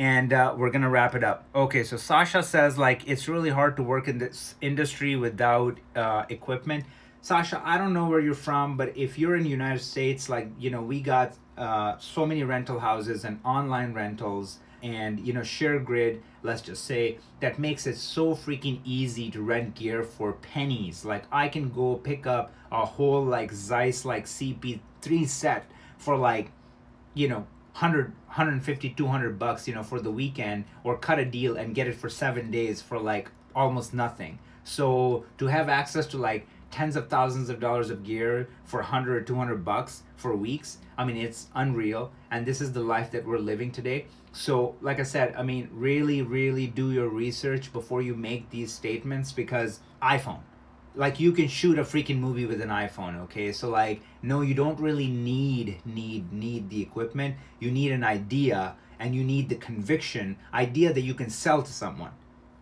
and 0.00 0.32
uh, 0.32 0.54
we're 0.56 0.70
gonna 0.70 0.88
wrap 0.88 1.14
it 1.14 1.22
up. 1.22 1.44
Okay, 1.54 1.84
so 1.84 1.98
Sasha 1.98 2.42
says 2.42 2.78
like 2.78 3.06
it's 3.06 3.28
really 3.28 3.50
hard 3.50 3.76
to 3.76 3.82
work 3.82 4.08
in 4.08 4.16
this 4.16 4.54
industry 4.62 5.14
without 5.14 5.76
uh, 5.94 6.24
equipment. 6.30 6.86
Sasha, 7.20 7.60
I 7.62 7.76
don't 7.76 7.92
know 7.92 8.08
where 8.08 8.18
you're 8.18 8.32
from, 8.32 8.78
but 8.78 8.96
if 8.96 9.18
you're 9.18 9.36
in 9.36 9.42
the 9.42 9.50
United 9.50 9.82
States, 9.82 10.30
like 10.30 10.48
you 10.58 10.70
know, 10.70 10.80
we 10.80 11.02
got 11.02 11.36
uh, 11.58 11.98
so 11.98 12.24
many 12.24 12.42
rental 12.44 12.80
houses 12.80 13.26
and 13.26 13.40
online 13.44 13.92
rentals, 13.92 14.60
and 14.82 15.20
you 15.20 15.34
know, 15.34 15.42
ShareGrid. 15.42 16.20
Let's 16.42 16.62
just 16.62 16.86
say 16.86 17.18
that 17.40 17.58
makes 17.58 17.86
it 17.86 17.98
so 17.98 18.34
freaking 18.34 18.80
easy 18.86 19.30
to 19.32 19.42
rent 19.42 19.74
gear 19.74 20.02
for 20.02 20.32
pennies. 20.32 21.04
Like 21.04 21.24
I 21.30 21.48
can 21.48 21.68
go 21.68 21.96
pick 21.96 22.26
up 22.26 22.54
a 22.72 22.86
whole 22.86 23.22
like 23.22 23.52
Zeiss 23.52 24.06
like 24.06 24.24
CP3 24.24 25.28
set 25.28 25.70
for 25.98 26.16
like, 26.16 26.52
you 27.12 27.28
know, 27.28 27.46
100 27.72 28.12
150 28.26 28.90
200 28.90 29.38
bucks 29.38 29.66
you 29.66 29.74
know 29.74 29.82
for 29.82 30.00
the 30.00 30.10
weekend 30.10 30.64
or 30.84 30.96
cut 30.96 31.18
a 31.18 31.24
deal 31.24 31.56
and 31.56 31.74
get 31.74 31.86
it 31.86 31.94
for 31.94 32.08
seven 32.08 32.50
days 32.50 32.80
for 32.80 32.98
like 32.98 33.30
almost 33.54 33.94
nothing. 33.94 34.38
So 34.64 35.24
to 35.38 35.46
have 35.46 35.68
access 35.68 36.06
to 36.08 36.18
like 36.18 36.46
tens 36.70 36.94
of 36.94 37.08
thousands 37.08 37.48
of 37.50 37.58
dollars 37.58 37.90
of 37.90 38.04
gear 38.04 38.48
for 38.64 38.78
100 38.80 39.16
or 39.16 39.22
200 39.22 39.64
bucks 39.64 40.04
for 40.14 40.36
weeks 40.36 40.78
i 40.96 41.04
mean 41.04 41.16
it's 41.16 41.48
unreal. 41.54 42.12
And 42.30 42.46
this 42.46 42.60
is 42.60 42.72
the 42.72 42.82
life 42.82 43.10
that 43.10 43.26
we're 43.26 43.38
living 43.38 43.72
today. 43.72 44.06
So 44.32 44.76
like 44.80 45.00
i 45.00 45.02
said 45.02 45.34
i 45.36 45.42
mean 45.42 45.68
really 45.72 46.22
really 46.22 46.66
do 46.66 46.92
your 46.92 47.08
research 47.08 47.72
before 47.72 48.02
you 48.02 48.14
make 48.14 48.50
these 48.50 48.72
statements 48.72 49.32
because 49.32 49.80
iphone 50.02 50.40
like 50.94 51.20
you 51.20 51.32
can 51.32 51.48
shoot 51.48 51.78
a 51.78 51.82
freaking 51.82 52.18
movie 52.18 52.46
with 52.46 52.60
an 52.60 52.68
iPhone, 52.68 53.20
okay? 53.22 53.52
So 53.52 53.68
like 53.70 54.02
no, 54.22 54.40
you 54.40 54.54
don't 54.54 54.78
really 54.80 55.08
need 55.08 55.80
need 55.84 56.32
need 56.32 56.70
the 56.70 56.82
equipment. 56.82 57.36
You 57.58 57.70
need 57.70 57.92
an 57.92 58.04
idea 58.04 58.74
and 59.00 59.14
you 59.14 59.24
need 59.24 59.48
the 59.48 59.56
conviction, 59.56 60.36
idea 60.52 60.92
that 60.92 61.00
you 61.00 61.14
can 61.14 61.30
sell 61.30 61.62
to 61.62 61.72
someone. 61.72 62.12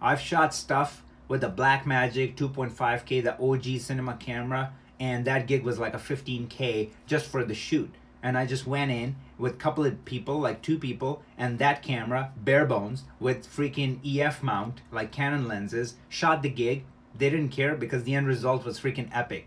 I've 0.00 0.20
shot 0.20 0.54
stuff 0.54 1.02
with 1.26 1.40
the 1.40 1.50
Blackmagic 1.50 2.36
2.5K, 2.36 3.22
the 3.24 3.38
OG 3.40 3.80
cinema 3.80 4.14
camera, 4.14 4.72
and 5.00 5.24
that 5.24 5.48
gig 5.48 5.64
was 5.64 5.80
like 5.80 5.94
a 5.94 5.98
15K 5.98 6.90
just 7.06 7.26
for 7.26 7.44
the 7.44 7.54
shoot. 7.54 7.92
And 8.22 8.38
I 8.38 8.46
just 8.46 8.66
went 8.66 8.90
in 8.90 9.16
with 9.36 9.54
a 9.54 9.56
couple 9.56 9.84
of 9.84 10.04
people, 10.04 10.38
like 10.40 10.62
two 10.62 10.78
people, 10.78 11.22
and 11.36 11.58
that 11.58 11.82
camera, 11.82 12.32
bare 12.36 12.66
bones, 12.66 13.04
with 13.20 13.46
freaking 13.46 13.98
EF 14.04 14.42
mount, 14.42 14.80
like 14.90 15.12
Canon 15.12 15.46
lenses, 15.46 15.94
shot 16.08 16.42
the 16.42 16.48
gig, 16.48 16.84
they 17.18 17.30
didn't 17.30 17.50
care 17.50 17.74
because 17.74 18.04
the 18.04 18.14
end 18.14 18.26
result 18.26 18.64
was 18.64 18.78
freaking 18.80 19.08
epic 19.12 19.46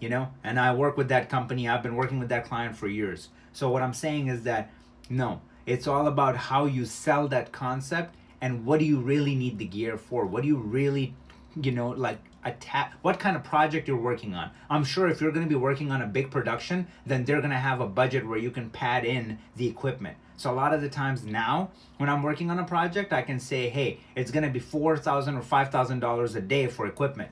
you 0.00 0.08
know? 0.08 0.28
And 0.44 0.58
i 0.60 0.72
work 0.72 0.96
with 0.96 1.08
that 1.08 1.28
company 1.28 1.68
i've 1.68 1.82
been 1.82 1.96
working 1.96 2.18
with 2.18 2.28
that 2.28 2.44
client 2.44 2.76
for 2.76 2.88
years. 2.88 3.28
So 3.52 3.68
what 3.68 3.82
i'm 3.82 3.94
saying 3.94 4.28
is 4.28 4.42
that 4.44 4.70
no 5.10 5.40
it's 5.66 5.86
all 5.86 6.06
about 6.06 6.36
how 6.36 6.64
you 6.64 6.84
sell 6.86 7.28
that 7.28 7.52
concept 7.52 8.14
and 8.40 8.64
what 8.64 8.78
do 8.78 8.84
you 8.84 9.00
really 9.00 9.34
need 9.34 9.58
the 9.58 9.66
gear 9.66 9.98
for? 9.98 10.24
What 10.24 10.42
do 10.42 10.48
you 10.48 10.56
really 10.56 11.14
you 11.60 11.72
know 11.72 11.88
like 11.90 12.18
attack 12.48 12.94
what 13.02 13.18
kind 13.18 13.36
of 13.36 13.44
project 13.44 13.86
you're 13.86 13.96
working 13.96 14.34
on 14.34 14.50
i'm 14.70 14.84
sure 14.84 15.08
if 15.08 15.20
you're 15.20 15.32
going 15.32 15.44
to 15.44 15.48
be 15.48 15.54
working 15.54 15.90
on 15.90 16.02
a 16.02 16.06
big 16.06 16.30
production 16.30 16.86
then 17.06 17.24
they're 17.24 17.40
going 17.40 17.50
to 17.50 17.56
have 17.56 17.80
a 17.80 17.86
budget 17.86 18.26
where 18.26 18.38
you 18.38 18.50
can 18.50 18.70
pad 18.70 19.04
in 19.04 19.38
the 19.56 19.68
equipment 19.68 20.16
so 20.38 20.52
a 20.52 20.54
lot 20.54 20.72
of 20.72 20.80
the 20.80 20.88
times 20.88 21.24
now, 21.24 21.72
when 21.96 22.08
I'm 22.08 22.22
working 22.22 22.48
on 22.48 22.60
a 22.60 22.64
project, 22.64 23.12
I 23.12 23.22
can 23.22 23.40
say, 23.40 23.68
hey, 23.68 23.98
it's 24.14 24.30
gonna 24.30 24.48
be 24.48 24.60
four 24.60 24.96
thousand 24.96 25.36
or 25.36 25.42
five 25.42 25.72
thousand 25.72 25.98
dollars 25.98 26.36
a 26.36 26.40
day 26.40 26.68
for 26.68 26.86
equipment. 26.86 27.30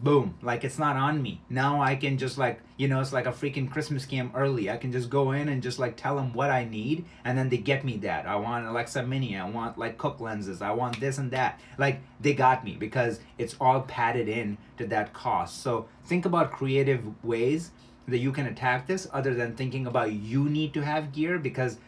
Boom, 0.00 0.34
like 0.42 0.64
it's 0.64 0.78
not 0.78 0.96
on 0.96 1.22
me. 1.22 1.40
Now 1.48 1.80
I 1.80 1.94
can 1.94 2.18
just 2.18 2.36
like, 2.36 2.60
you 2.76 2.88
know, 2.88 3.00
it's 3.00 3.12
like 3.12 3.26
a 3.26 3.32
freaking 3.32 3.70
Christmas 3.70 4.04
scam 4.04 4.30
early. 4.34 4.68
I 4.68 4.76
can 4.76 4.90
just 4.92 5.08
go 5.08 5.30
in 5.30 5.48
and 5.48 5.62
just 5.62 5.78
like 5.78 5.96
tell 5.96 6.16
them 6.16 6.34
what 6.34 6.50
I 6.50 6.64
need, 6.64 7.04
and 7.24 7.38
then 7.38 7.48
they 7.48 7.58
get 7.58 7.84
me 7.84 7.96
that. 7.98 8.26
I 8.26 8.36
want 8.36 8.66
Alexa 8.66 9.04
Mini. 9.04 9.36
I 9.36 9.48
want 9.48 9.78
like 9.78 9.96
Cooke 9.96 10.20
lenses. 10.20 10.60
I 10.60 10.72
want 10.72 10.98
this 11.00 11.18
and 11.18 11.30
that. 11.30 11.60
Like 11.78 12.00
they 12.20 12.34
got 12.34 12.64
me 12.64 12.74
because 12.74 13.20
it's 13.38 13.56
all 13.60 13.82
padded 13.82 14.28
in 14.28 14.58
to 14.78 14.86
that 14.88 15.12
cost. 15.12 15.62
So 15.62 15.88
think 16.04 16.26
about 16.26 16.50
creative 16.50 17.04
ways 17.24 17.70
that 18.08 18.18
you 18.18 18.32
can 18.32 18.46
attack 18.46 18.86
this 18.86 19.08
other 19.12 19.34
than 19.34 19.54
thinking 19.54 19.86
about 19.86 20.12
you 20.12 20.44
need 20.44 20.74
to 20.74 20.80
have 20.82 21.12
gear 21.12 21.38
because 21.38 21.78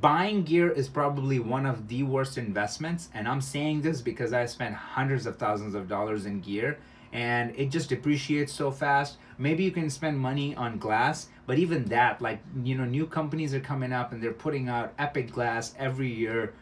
buying 0.00 0.42
gear 0.42 0.70
is 0.70 0.88
probably 0.88 1.38
one 1.38 1.66
of 1.66 1.88
the 1.88 2.02
worst 2.02 2.36
investments 2.36 3.08
and 3.14 3.26
i'm 3.26 3.40
saying 3.40 3.80
this 3.80 4.02
because 4.02 4.32
i 4.32 4.44
spent 4.44 4.74
hundreds 4.74 5.26
of 5.26 5.38
thousands 5.38 5.74
of 5.74 5.88
dollars 5.88 6.26
in 6.26 6.40
gear 6.40 6.78
and 7.16 7.52
it 7.56 7.70
just 7.70 7.88
depreciates 7.88 8.52
so 8.52 8.70
fast. 8.70 9.16
Maybe 9.38 9.64
you 9.64 9.70
can 9.70 9.88
spend 9.90 10.18
money 10.18 10.54
on 10.54 10.78
glass 10.78 11.28
but 11.46 11.58
even 11.58 11.84
that 11.84 12.20
like 12.20 12.40
you 12.64 12.76
know 12.76 12.84
new 12.84 13.06
companies 13.06 13.54
are 13.54 13.60
coming 13.60 13.92
up 13.92 14.12
and 14.12 14.22
they're 14.22 14.32
putting 14.32 14.68
out 14.68 14.92
epic 14.98 15.30
glass 15.30 15.74
every 15.78 16.12
year 16.12 16.52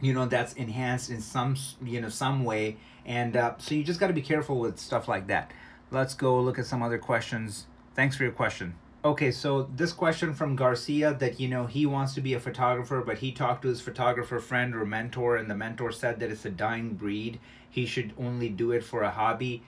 you 0.00 0.12
know 0.12 0.26
that's 0.26 0.52
enhanced 0.54 1.10
in 1.10 1.20
some 1.20 1.56
you 1.82 2.00
know 2.00 2.10
some 2.10 2.44
way. 2.44 2.76
And 3.04 3.36
uh, 3.36 3.54
so 3.58 3.74
you 3.74 3.82
just 3.82 3.98
got 3.98 4.08
to 4.08 4.12
be 4.12 4.22
careful 4.22 4.58
with 4.58 4.78
stuff 4.78 5.08
like 5.08 5.26
that. 5.28 5.50
Let's 5.90 6.14
go 6.14 6.40
look 6.40 6.58
at 6.58 6.66
some 6.66 6.82
other 6.82 6.98
questions. 6.98 7.66
Thanks 7.94 8.16
for 8.16 8.22
your 8.22 8.32
question 8.32 8.74
Okay, 9.04 9.32
so 9.32 9.68
this 9.74 9.92
question 9.92 10.32
from 10.32 10.54
Garcia 10.54 11.12
that 11.14 11.40
you 11.40 11.48
know 11.48 11.66
he 11.66 11.86
wants 11.86 12.14
to 12.14 12.20
be 12.20 12.34
a 12.34 12.40
photographer, 12.40 13.02
but 13.04 13.18
he 13.18 13.32
talked 13.32 13.62
to 13.62 13.68
his 13.68 13.80
photographer 13.80 14.38
friend 14.38 14.76
or 14.76 14.86
mentor, 14.86 15.34
and 15.34 15.50
the 15.50 15.56
mentor 15.56 15.90
said 15.90 16.20
that 16.20 16.30
it's 16.30 16.44
a 16.44 16.50
dying 16.50 16.94
breed. 16.94 17.40
He 17.68 17.84
should 17.84 18.12
only 18.16 18.48
do 18.48 18.70
it 18.70 18.84
for 18.84 19.02
a 19.02 19.10
hobby. 19.10 19.64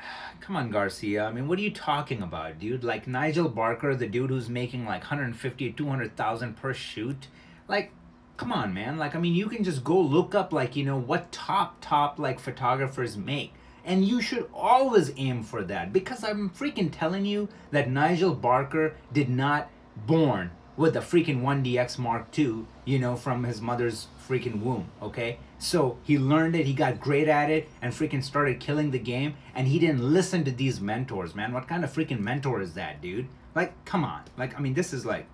Come 0.40 0.56
on, 0.56 0.72
Garcia. 0.72 1.26
I 1.26 1.32
mean, 1.32 1.46
what 1.46 1.60
are 1.60 1.62
you 1.62 1.70
talking 1.70 2.20
about, 2.20 2.58
dude? 2.58 2.82
Like 2.82 3.06
Nigel 3.06 3.48
Barker, 3.48 3.94
the 3.94 4.08
dude 4.08 4.30
who's 4.30 4.48
making 4.48 4.84
like 4.84 5.02
150 5.02 5.72
200,000 5.72 6.56
per 6.56 6.74
shoot. 6.74 7.28
Like, 7.68 7.92
come 8.36 8.50
on, 8.50 8.74
man. 8.74 8.98
Like, 8.98 9.14
I 9.14 9.20
mean, 9.20 9.34
you 9.34 9.48
can 9.48 9.62
just 9.62 9.84
go 9.84 10.00
look 10.00 10.34
up 10.34 10.52
like, 10.52 10.74
you 10.74 10.84
know, 10.84 10.98
what 10.98 11.30
top 11.30 11.76
top 11.80 12.18
like 12.18 12.40
photographers 12.40 13.16
make 13.16 13.52
and 13.88 14.04
you 14.04 14.20
should 14.20 14.48
always 14.52 15.10
aim 15.16 15.42
for 15.42 15.64
that 15.64 15.94
because 15.94 16.22
I'm 16.22 16.50
freaking 16.50 16.90
telling 16.92 17.24
you 17.24 17.48
that 17.70 17.90
Nigel 17.90 18.34
Barker 18.34 18.94
did 19.14 19.30
not 19.30 19.70
born 19.96 20.50
with 20.76 20.94
a 20.94 21.00
freaking 21.00 21.40
1DX 21.40 21.98
Mark 21.98 22.38
II, 22.38 22.66
you 22.84 22.98
know, 22.98 23.16
from 23.16 23.44
his 23.44 23.62
mother's 23.62 24.08
freaking 24.28 24.60
womb, 24.60 24.90
okay? 25.02 25.38
So 25.58 25.98
he 26.04 26.18
learned 26.18 26.54
it, 26.54 26.66
he 26.66 26.74
got 26.74 27.00
great 27.00 27.28
at 27.28 27.50
it, 27.50 27.68
and 27.80 27.92
freaking 27.92 28.22
started 28.22 28.60
killing 28.60 28.90
the 28.90 28.98
game, 28.98 29.34
and 29.54 29.66
he 29.66 29.78
didn't 29.78 30.02
listen 30.02 30.44
to 30.44 30.52
these 30.52 30.80
mentors, 30.80 31.34
man. 31.34 31.52
What 31.52 31.66
kind 31.66 31.82
of 31.82 31.92
freaking 31.92 32.20
mentor 32.20 32.60
is 32.60 32.74
that, 32.74 33.00
dude? 33.00 33.26
Like, 33.54 33.72
come 33.86 34.04
on. 34.04 34.22
Like, 34.36 34.54
I 34.54 34.60
mean, 34.60 34.74
this 34.74 34.92
is 34.92 35.06
like, 35.06 35.26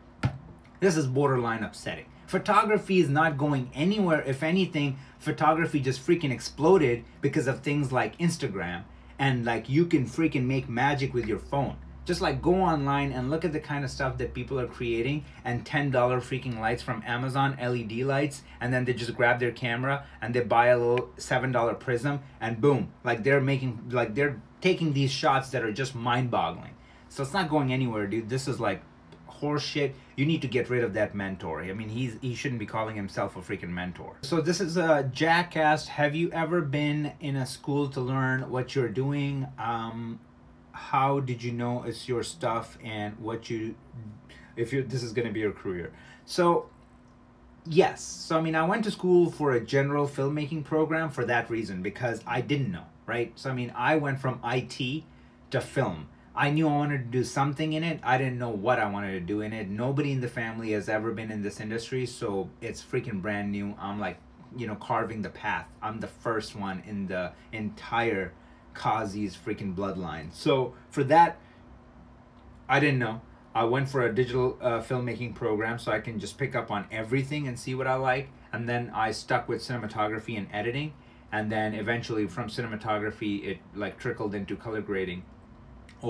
this 0.78 0.96
is 0.96 1.08
borderline 1.08 1.64
upsetting. 1.64 2.06
Photography 2.26 3.00
is 3.00 3.08
not 3.08 3.36
going 3.36 3.70
anywhere. 3.74 4.22
If 4.22 4.42
anything, 4.42 4.98
photography 5.18 5.80
just 5.80 6.04
freaking 6.04 6.32
exploded 6.32 7.04
because 7.20 7.46
of 7.46 7.60
things 7.60 7.92
like 7.92 8.18
Instagram 8.18 8.84
and 9.18 9.44
like 9.44 9.68
you 9.68 9.86
can 9.86 10.06
freaking 10.06 10.44
make 10.44 10.68
magic 10.68 11.14
with 11.14 11.26
your 11.26 11.38
phone. 11.38 11.76
Just 12.04 12.20
like 12.20 12.42
go 12.42 12.56
online 12.56 13.12
and 13.12 13.30
look 13.30 13.46
at 13.46 13.52
the 13.52 13.60
kind 13.60 13.82
of 13.82 13.90
stuff 13.90 14.18
that 14.18 14.34
people 14.34 14.60
are 14.60 14.66
creating 14.66 15.24
and 15.42 15.64
$10 15.64 15.90
freaking 15.92 16.60
lights 16.60 16.82
from 16.82 17.02
Amazon, 17.06 17.56
LED 17.60 17.92
lights, 17.92 18.42
and 18.60 18.74
then 18.74 18.84
they 18.84 18.92
just 18.92 19.14
grab 19.14 19.40
their 19.40 19.52
camera 19.52 20.04
and 20.20 20.34
they 20.34 20.40
buy 20.40 20.66
a 20.66 20.78
little 20.78 21.08
$7 21.16 21.80
prism 21.80 22.20
and 22.40 22.60
boom, 22.60 22.92
like 23.04 23.24
they're 23.24 23.40
making, 23.40 23.88
like 23.90 24.14
they're 24.14 24.40
taking 24.60 24.92
these 24.92 25.10
shots 25.10 25.48
that 25.50 25.62
are 25.62 25.72
just 25.72 25.94
mind 25.94 26.30
boggling. 26.30 26.74
So 27.08 27.22
it's 27.22 27.32
not 27.32 27.48
going 27.48 27.72
anywhere, 27.72 28.06
dude. 28.06 28.28
This 28.28 28.48
is 28.48 28.60
like 28.60 28.82
horse 29.34 29.62
shit. 29.62 29.94
You 30.16 30.26
need 30.26 30.42
to 30.42 30.48
get 30.48 30.70
rid 30.70 30.84
of 30.84 30.94
that 30.94 31.14
mentor. 31.14 31.62
I 31.62 31.72
mean, 31.72 31.88
he's 31.88 32.16
he 32.20 32.34
shouldn't 32.34 32.60
be 32.60 32.66
calling 32.66 32.96
himself 32.96 33.36
a 33.36 33.40
freaking 33.40 33.70
mentor. 33.70 34.16
So 34.22 34.40
this 34.40 34.60
is 34.60 34.76
a 34.76 35.10
jackass. 35.12 35.88
Have 35.88 36.14
you 36.14 36.30
ever 36.30 36.60
been 36.60 37.12
in 37.20 37.36
a 37.36 37.46
school 37.46 37.88
to 37.90 38.00
learn 38.00 38.50
what 38.50 38.74
you're 38.74 38.88
doing? 38.88 39.46
Um, 39.58 40.20
how 40.74 41.20
did 41.20 41.42
you 41.42 41.52
know 41.52 41.84
it's 41.84 42.08
your 42.08 42.22
stuff 42.22 42.76
and 42.82 43.16
what 43.20 43.48
you 43.48 43.76
if 44.56 44.72
you 44.72 44.82
this 44.82 45.04
is 45.04 45.12
to 45.26 45.32
be 45.32 45.40
your 45.40 45.52
career 45.52 45.92
so 46.26 46.68
yes 47.64 48.02
so 48.02 48.36
i 48.36 48.40
mean 48.40 48.56
i 48.56 48.64
went 48.64 48.82
to 48.82 48.90
school 48.90 49.30
for 49.30 49.52
a 49.52 49.60
general 49.60 50.06
filmmaking 50.06 50.64
program 50.64 51.08
for 51.08 51.24
that 51.24 51.48
reason 51.48 51.80
because 51.80 52.20
i 52.26 52.40
didn't 52.40 52.72
know 52.72 52.84
right 53.06 53.32
so 53.36 53.48
i 53.50 53.52
mean 53.54 53.72
i 53.76 53.94
went 53.94 54.18
from 54.18 54.38
it 54.42 55.04
to 55.50 55.60
film 55.60 56.08
i 56.34 56.50
knew 56.50 56.68
i 56.68 56.72
wanted 56.72 56.98
to 56.98 57.18
do 57.18 57.24
something 57.24 57.72
in 57.72 57.84
it 57.84 58.00
i 58.02 58.18
didn't 58.18 58.38
know 58.38 58.50
what 58.50 58.78
i 58.78 58.88
wanted 58.88 59.12
to 59.12 59.20
do 59.20 59.40
in 59.40 59.52
it 59.52 59.68
nobody 59.68 60.12
in 60.12 60.20
the 60.20 60.28
family 60.28 60.72
has 60.72 60.88
ever 60.88 61.12
been 61.12 61.30
in 61.30 61.42
this 61.42 61.60
industry 61.60 62.06
so 62.06 62.48
it's 62.60 62.82
freaking 62.82 63.20
brand 63.22 63.50
new 63.50 63.74
i'm 63.78 64.00
like 64.00 64.18
you 64.56 64.66
know 64.66 64.74
carving 64.76 65.22
the 65.22 65.30
path 65.30 65.66
i'm 65.82 66.00
the 66.00 66.06
first 66.06 66.54
one 66.54 66.82
in 66.86 67.06
the 67.06 67.32
entire 67.52 68.32
Kazi's 68.74 69.36
freaking 69.36 69.74
bloodline. 69.74 70.32
So 70.32 70.74
for 70.90 71.04
that, 71.04 71.38
I 72.68 72.80
didn't 72.80 72.98
know. 72.98 73.22
I 73.54 73.64
went 73.64 73.88
for 73.88 74.02
a 74.02 74.12
digital 74.12 74.58
uh, 74.60 74.80
filmmaking 74.80 75.34
program 75.36 75.78
so 75.78 75.92
I 75.92 76.00
can 76.00 76.18
just 76.18 76.36
pick 76.36 76.56
up 76.56 76.70
on 76.70 76.86
everything 76.90 77.46
and 77.46 77.58
see 77.58 77.74
what 77.74 77.86
I 77.86 77.94
like. 77.94 78.28
And 78.52 78.68
then 78.68 78.90
I 78.92 79.12
stuck 79.12 79.48
with 79.48 79.62
cinematography 79.62 80.36
and 80.36 80.48
editing. 80.52 80.92
And 81.30 81.50
then 81.50 81.74
eventually 81.74 82.26
from 82.26 82.48
cinematography, 82.48 83.44
it 83.44 83.58
like 83.74 83.98
trickled 83.98 84.34
into 84.34 84.56
color 84.56 84.80
grading 84.80 85.24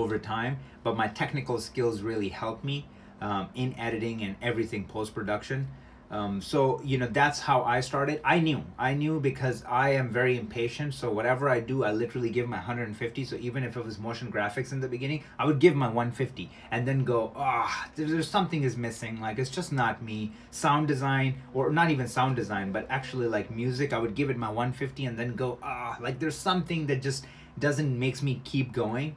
over 0.00 0.18
time. 0.18 0.58
But 0.82 0.96
my 0.96 1.08
technical 1.08 1.58
skills 1.58 2.02
really 2.02 2.28
helped 2.28 2.64
me 2.64 2.86
um, 3.20 3.48
in 3.54 3.74
editing 3.78 4.22
and 4.22 4.36
everything 4.42 4.84
post 4.84 5.14
production. 5.14 5.68
Um, 6.10 6.40
so 6.40 6.80
you 6.84 6.98
know 6.98 7.08
that's 7.08 7.40
how 7.40 7.62
I 7.62 7.80
started. 7.80 8.20
I 8.24 8.38
knew, 8.38 8.62
I 8.78 8.94
knew 8.94 9.18
because 9.18 9.64
I 9.64 9.90
am 9.90 10.10
very 10.10 10.38
impatient. 10.38 10.94
So 10.94 11.10
whatever 11.10 11.48
I 11.48 11.58
do, 11.58 11.82
I 11.82 11.92
literally 11.92 12.30
give 12.30 12.48
my 12.48 12.58
150. 12.58 13.24
So 13.24 13.36
even 13.40 13.64
if 13.64 13.76
it 13.76 13.84
was 13.84 13.98
motion 13.98 14.30
graphics 14.30 14.70
in 14.70 14.80
the 14.80 14.86
beginning, 14.86 15.24
I 15.38 15.46
would 15.46 15.58
give 15.58 15.74
my 15.74 15.86
150 15.86 16.50
and 16.70 16.86
then 16.86 17.04
go, 17.04 17.32
ah, 17.34 17.86
oh, 17.86 17.90
there's 17.96 18.28
something 18.28 18.62
is 18.62 18.76
missing. 18.76 19.20
Like 19.20 19.38
it's 19.38 19.50
just 19.50 19.72
not 19.72 20.02
me. 20.02 20.32
Sound 20.50 20.86
design 20.86 21.42
or 21.52 21.72
not 21.72 21.90
even 21.90 22.06
sound 22.06 22.36
design, 22.36 22.70
but 22.70 22.86
actually 22.90 23.26
like 23.26 23.50
music, 23.50 23.92
I 23.92 23.98
would 23.98 24.14
give 24.14 24.30
it 24.30 24.36
my 24.36 24.48
150 24.48 25.06
and 25.06 25.18
then 25.18 25.34
go, 25.34 25.58
ah, 25.64 25.96
like 26.00 26.20
there's 26.20 26.36
something 26.36 26.86
that 26.86 27.02
just 27.02 27.24
doesn't 27.58 27.98
makes 27.98 28.22
me 28.22 28.40
keep 28.44 28.72
going. 28.72 29.16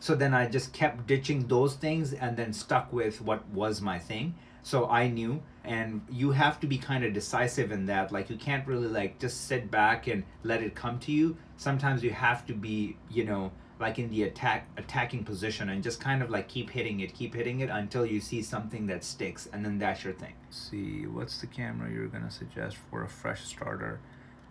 So 0.00 0.14
then 0.14 0.34
I 0.34 0.46
just 0.46 0.72
kept 0.72 1.06
ditching 1.06 1.48
those 1.48 1.74
things 1.74 2.12
and 2.12 2.36
then 2.36 2.52
stuck 2.52 2.92
with 2.92 3.20
what 3.20 3.48
was 3.48 3.80
my 3.80 3.98
thing. 3.98 4.34
So 4.62 4.86
I 4.88 5.08
knew 5.08 5.42
and 5.64 6.02
you 6.10 6.32
have 6.32 6.60
to 6.60 6.66
be 6.66 6.78
kind 6.78 7.04
of 7.04 7.12
decisive 7.12 7.72
in 7.72 7.86
that. 7.86 8.12
Like 8.12 8.30
you 8.30 8.36
can't 8.36 8.66
really 8.66 8.88
like 8.88 9.18
just 9.18 9.46
sit 9.46 9.70
back 9.70 10.06
and 10.06 10.24
let 10.42 10.62
it 10.62 10.74
come 10.74 10.98
to 11.00 11.12
you. 11.12 11.36
Sometimes 11.56 12.02
you 12.04 12.10
have 12.10 12.46
to 12.46 12.54
be 12.54 12.96
you 13.10 13.24
know 13.24 13.50
like 13.80 13.98
in 13.98 14.10
the 14.10 14.24
attack 14.24 14.68
attacking 14.76 15.24
position 15.24 15.68
and 15.68 15.82
just 15.82 16.00
kind 16.00 16.22
of 16.22 16.30
like 16.30 16.48
keep 16.48 16.68
hitting 16.68 16.98
it 16.98 17.14
keep 17.14 17.32
hitting 17.32 17.60
it 17.60 17.70
until 17.70 18.04
you 18.04 18.20
see 18.20 18.42
something 18.42 18.88
that 18.88 19.04
sticks 19.04 19.48
and 19.52 19.64
then 19.64 19.78
that's 19.78 20.04
your 20.04 20.12
thing. 20.12 20.34
See 20.50 21.06
what's 21.06 21.40
the 21.40 21.46
camera 21.46 21.90
you're 21.90 22.08
gonna 22.08 22.30
suggest 22.30 22.76
for 22.90 23.04
a 23.04 23.08
fresh 23.08 23.44
starter 23.44 24.00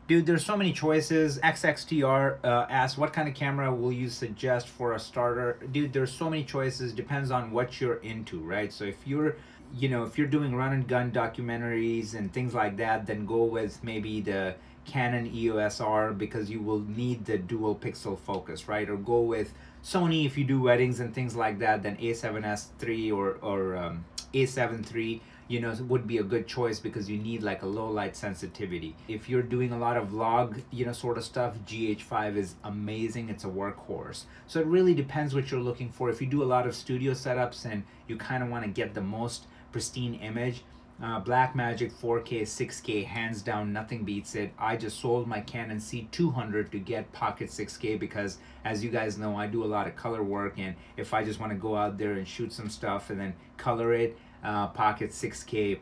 dude 0.07 0.25
there's 0.25 0.45
so 0.45 0.57
many 0.57 0.73
choices. 0.73 1.39
Xxtr 1.39 2.37
uh, 2.43 2.65
asks 2.69 2.97
what 2.97 3.13
kind 3.13 3.27
of 3.27 3.35
camera 3.35 3.73
will 3.73 3.91
you 3.91 4.09
suggest 4.09 4.67
for 4.67 4.93
a 4.93 4.99
starter? 4.99 5.59
Dude 5.71 5.93
there's 5.93 6.11
so 6.11 6.29
many 6.29 6.43
choices. 6.43 6.93
Depends 6.93 7.31
on 7.31 7.51
what 7.51 7.79
you're 7.79 7.97
into 7.97 8.39
right? 8.39 8.71
So 8.71 8.85
if 8.85 8.95
you're 9.05 9.35
you 9.75 9.89
know, 9.89 10.03
if 10.03 10.17
you're 10.17 10.27
doing 10.27 10.55
run 10.55 10.73
and 10.73 10.87
gun 10.87 11.11
documentaries 11.11 12.13
and 12.13 12.31
things 12.31 12.53
like 12.53 12.77
that, 12.77 13.05
then 13.05 13.25
go 13.25 13.43
with 13.43 13.83
maybe 13.83 14.21
the 14.21 14.55
Canon 14.85 15.29
EOS 15.33 15.81
R 15.81 16.13
because 16.13 16.49
you 16.49 16.61
will 16.61 16.79
need 16.79 17.25
the 17.25 17.37
dual 17.37 17.75
pixel 17.75 18.17
focus, 18.17 18.67
right? 18.67 18.89
Or 18.89 18.95
go 18.95 19.21
with 19.21 19.53
Sony 19.83 20.25
if 20.25 20.37
you 20.37 20.45
do 20.45 20.61
weddings 20.61 20.99
and 20.99 21.13
things 21.13 21.35
like 21.35 21.59
that, 21.59 21.83
then 21.83 21.97
a7s 21.97 22.67
3 22.79 23.11
or, 23.11 23.37
or 23.41 23.75
um, 23.75 24.05
A7 24.33 24.95
III, 24.95 25.21
you 25.47 25.61
know, 25.61 25.71
it 25.71 25.79
would 25.81 26.07
be 26.07 26.17
a 26.17 26.23
good 26.23 26.47
choice 26.47 26.79
because 26.79 27.09
you 27.09 27.17
need 27.17 27.43
like 27.43 27.61
a 27.61 27.65
low 27.65 27.89
light 27.89 28.15
sensitivity. 28.15 28.95
If 29.07 29.29
you're 29.29 29.41
doing 29.41 29.71
a 29.71 29.77
lot 29.77 29.97
of 29.97 30.09
vlog, 30.09 30.61
you 30.71 30.85
know, 30.85 30.91
sort 30.91 31.17
of 31.17 31.23
stuff, 31.23 31.55
GH5 31.65 32.35
is 32.35 32.55
amazing. 32.63 33.29
It's 33.29 33.43
a 33.43 33.47
workhorse. 33.47 34.23
So 34.47 34.59
it 34.59 34.67
really 34.67 34.93
depends 34.93 35.33
what 35.33 35.49
you're 35.49 35.61
looking 35.61 35.89
for. 35.89 36.09
If 36.09 36.21
you 36.21 36.27
do 36.27 36.43
a 36.43 36.45
lot 36.45 36.67
of 36.67 36.75
studio 36.75 37.13
setups 37.13 37.65
and 37.65 37.83
you 38.07 38.17
kind 38.17 38.43
of 38.43 38.49
want 38.49 38.65
to 38.65 38.69
get 38.69 38.93
the 38.93 39.01
most 39.01 39.47
pristine 39.71 40.15
image. 40.15 40.63
Uh, 40.99 41.21
Blackmagic 41.21 41.91
4K, 41.93 42.41
6K, 42.41 43.05
hands 43.05 43.43
down, 43.43 43.71
nothing 43.71 44.03
beats 44.03 44.33
it. 44.33 44.51
I 44.57 44.75
just 44.75 44.99
sold 44.99 45.27
my 45.27 45.41
Canon 45.41 45.77
C200 45.77 46.71
to 46.71 46.79
get 46.79 47.11
Pocket 47.13 47.49
6K 47.49 47.99
because, 47.99 48.39
as 48.65 48.83
you 48.83 48.89
guys 48.89 49.15
know, 49.19 49.35
I 49.35 49.45
do 49.45 49.63
a 49.63 49.67
lot 49.67 49.85
of 49.85 49.95
color 49.95 50.23
work, 50.23 50.55
and 50.57 50.75
if 50.97 51.13
I 51.13 51.23
just 51.23 51.39
want 51.39 51.51
to 51.51 51.57
go 51.57 51.75
out 51.75 51.99
there 51.99 52.13
and 52.13 52.27
shoot 52.27 52.51
some 52.51 52.67
stuff 52.67 53.11
and 53.11 53.19
then 53.19 53.35
color 53.57 53.93
it, 53.93 54.17
uh, 54.43 54.67
Pocket 54.67 55.11
6K 55.11 55.79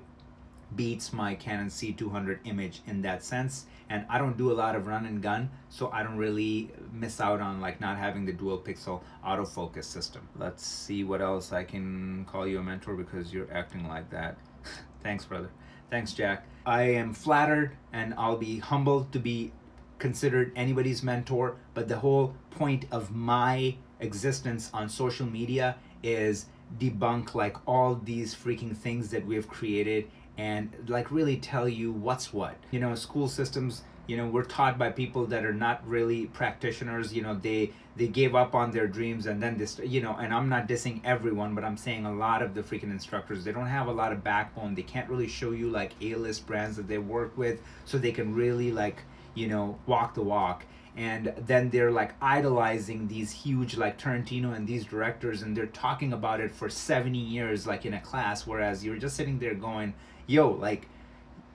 beats 0.75 1.13
my 1.13 1.35
Canon 1.35 1.67
C200 1.67 2.39
image 2.45 2.81
in 2.87 3.01
that 3.03 3.23
sense. 3.23 3.65
And 3.89 4.05
I 4.09 4.17
don't 4.17 4.35
do 4.35 4.51
a 4.51 4.53
lot 4.53 4.75
of 4.75 4.87
run 4.87 5.05
and 5.05 5.21
gun, 5.21 5.49
so 5.69 5.91
I 5.91 6.01
don't 6.01 6.17
really 6.17 6.71
miss 6.91 7.21
out 7.21 7.39
on 7.39 7.61
like 7.61 7.79
not 7.79 7.97
having 7.97 8.25
the 8.25 8.33
dual 8.33 8.57
pixel 8.57 9.01
autofocus 9.23 9.83
system. 9.83 10.27
Let's 10.37 10.65
see 10.65 11.03
what 11.03 11.21
else 11.21 11.53
I 11.53 11.63
can 11.63 12.25
call 12.25 12.47
you 12.47 12.59
a 12.59 12.63
mentor 12.63 12.95
because 12.95 13.31
you're 13.31 13.51
acting 13.53 13.87
like 13.87 14.09
that. 14.09 14.37
Thanks, 15.03 15.25
brother. 15.25 15.49
Thanks, 15.91 16.13
Jack. 16.13 16.47
I 16.65 16.83
am 16.83 17.13
flattered 17.13 17.77
and 17.93 18.15
I'll 18.17 18.37
be 18.37 18.57
humbled 18.57 19.11
to 19.13 19.19
be 19.19 19.51
considered 19.99 20.51
anybody's 20.55 21.03
mentor, 21.03 21.57
but 21.75 21.87
the 21.87 21.99
whole 21.99 22.35
point 22.49 22.85
of 22.91 23.11
my 23.11 23.75
existence 23.99 24.69
on 24.73 24.89
social 24.89 25.27
media 25.27 25.77
is 26.01 26.47
debunk 26.79 27.35
like 27.35 27.57
all 27.67 27.95
these 27.95 28.35
freaking 28.35 28.75
things 28.75 29.09
that 29.09 29.25
we've 29.25 29.47
created 29.47 30.09
and 30.37 30.71
like 30.87 31.11
really 31.11 31.37
tell 31.37 31.67
you 31.67 31.91
what's 31.91 32.33
what. 32.33 32.55
You 32.71 32.79
know, 32.79 32.95
school 32.95 33.27
systems, 33.27 33.83
you 34.07 34.17
know, 34.17 34.27
we're 34.27 34.43
taught 34.43 34.77
by 34.77 34.91
people 34.91 35.25
that 35.27 35.45
are 35.45 35.53
not 35.53 35.87
really 35.87 36.25
practitioners, 36.27 37.13
you 37.13 37.21
know, 37.21 37.35
they 37.35 37.71
they 37.95 38.07
gave 38.07 38.35
up 38.35 38.53
on 38.53 38.71
their 38.71 38.87
dreams 38.87 39.25
and 39.25 39.41
then 39.41 39.57
this 39.57 39.79
you 39.79 40.01
know, 40.01 40.15
and 40.15 40.33
I'm 40.33 40.49
not 40.49 40.67
dissing 40.67 40.99
everyone, 41.05 41.55
but 41.55 41.63
I'm 41.63 41.77
saying 41.77 42.05
a 42.05 42.13
lot 42.13 42.41
of 42.41 42.53
the 42.53 42.61
freaking 42.61 42.91
instructors, 42.91 43.43
they 43.43 43.53
don't 43.53 43.67
have 43.67 43.87
a 43.87 43.93
lot 43.93 44.11
of 44.11 44.23
backbone. 44.23 44.75
They 44.75 44.83
can't 44.83 45.09
really 45.09 45.27
show 45.27 45.51
you 45.51 45.69
like 45.69 45.93
A-list 46.01 46.45
brands 46.45 46.75
that 46.77 46.87
they 46.87 46.97
work 46.97 47.37
with 47.37 47.61
so 47.85 47.97
they 47.97 48.11
can 48.11 48.35
really 48.35 48.71
like, 48.71 49.03
you 49.33 49.47
know, 49.47 49.79
walk 49.85 50.15
the 50.15 50.23
walk 50.23 50.65
and 50.97 51.33
then 51.37 51.69
they're 51.69 51.91
like 51.91 52.13
idolizing 52.21 53.07
these 53.07 53.31
huge 53.31 53.75
like 53.75 53.99
Tarantino 53.99 54.55
and 54.55 54.67
these 54.67 54.85
directors 54.85 55.41
and 55.41 55.55
they're 55.55 55.65
talking 55.65 56.13
about 56.13 56.39
it 56.39 56.51
for 56.51 56.69
70 56.69 57.17
years 57.17 57.67
like 57.67 57.85
in 57.85 57.93
a 57.93 57.99
class 57.99 58.47
whereas 58.47 58.83
you're 58.83 58.97
just 58.97 59.15
sitting 59.15 59.39
there 59.39 59.55
going 59.55 59.93
yo, 60.27 60.49
like, 60.49 60.87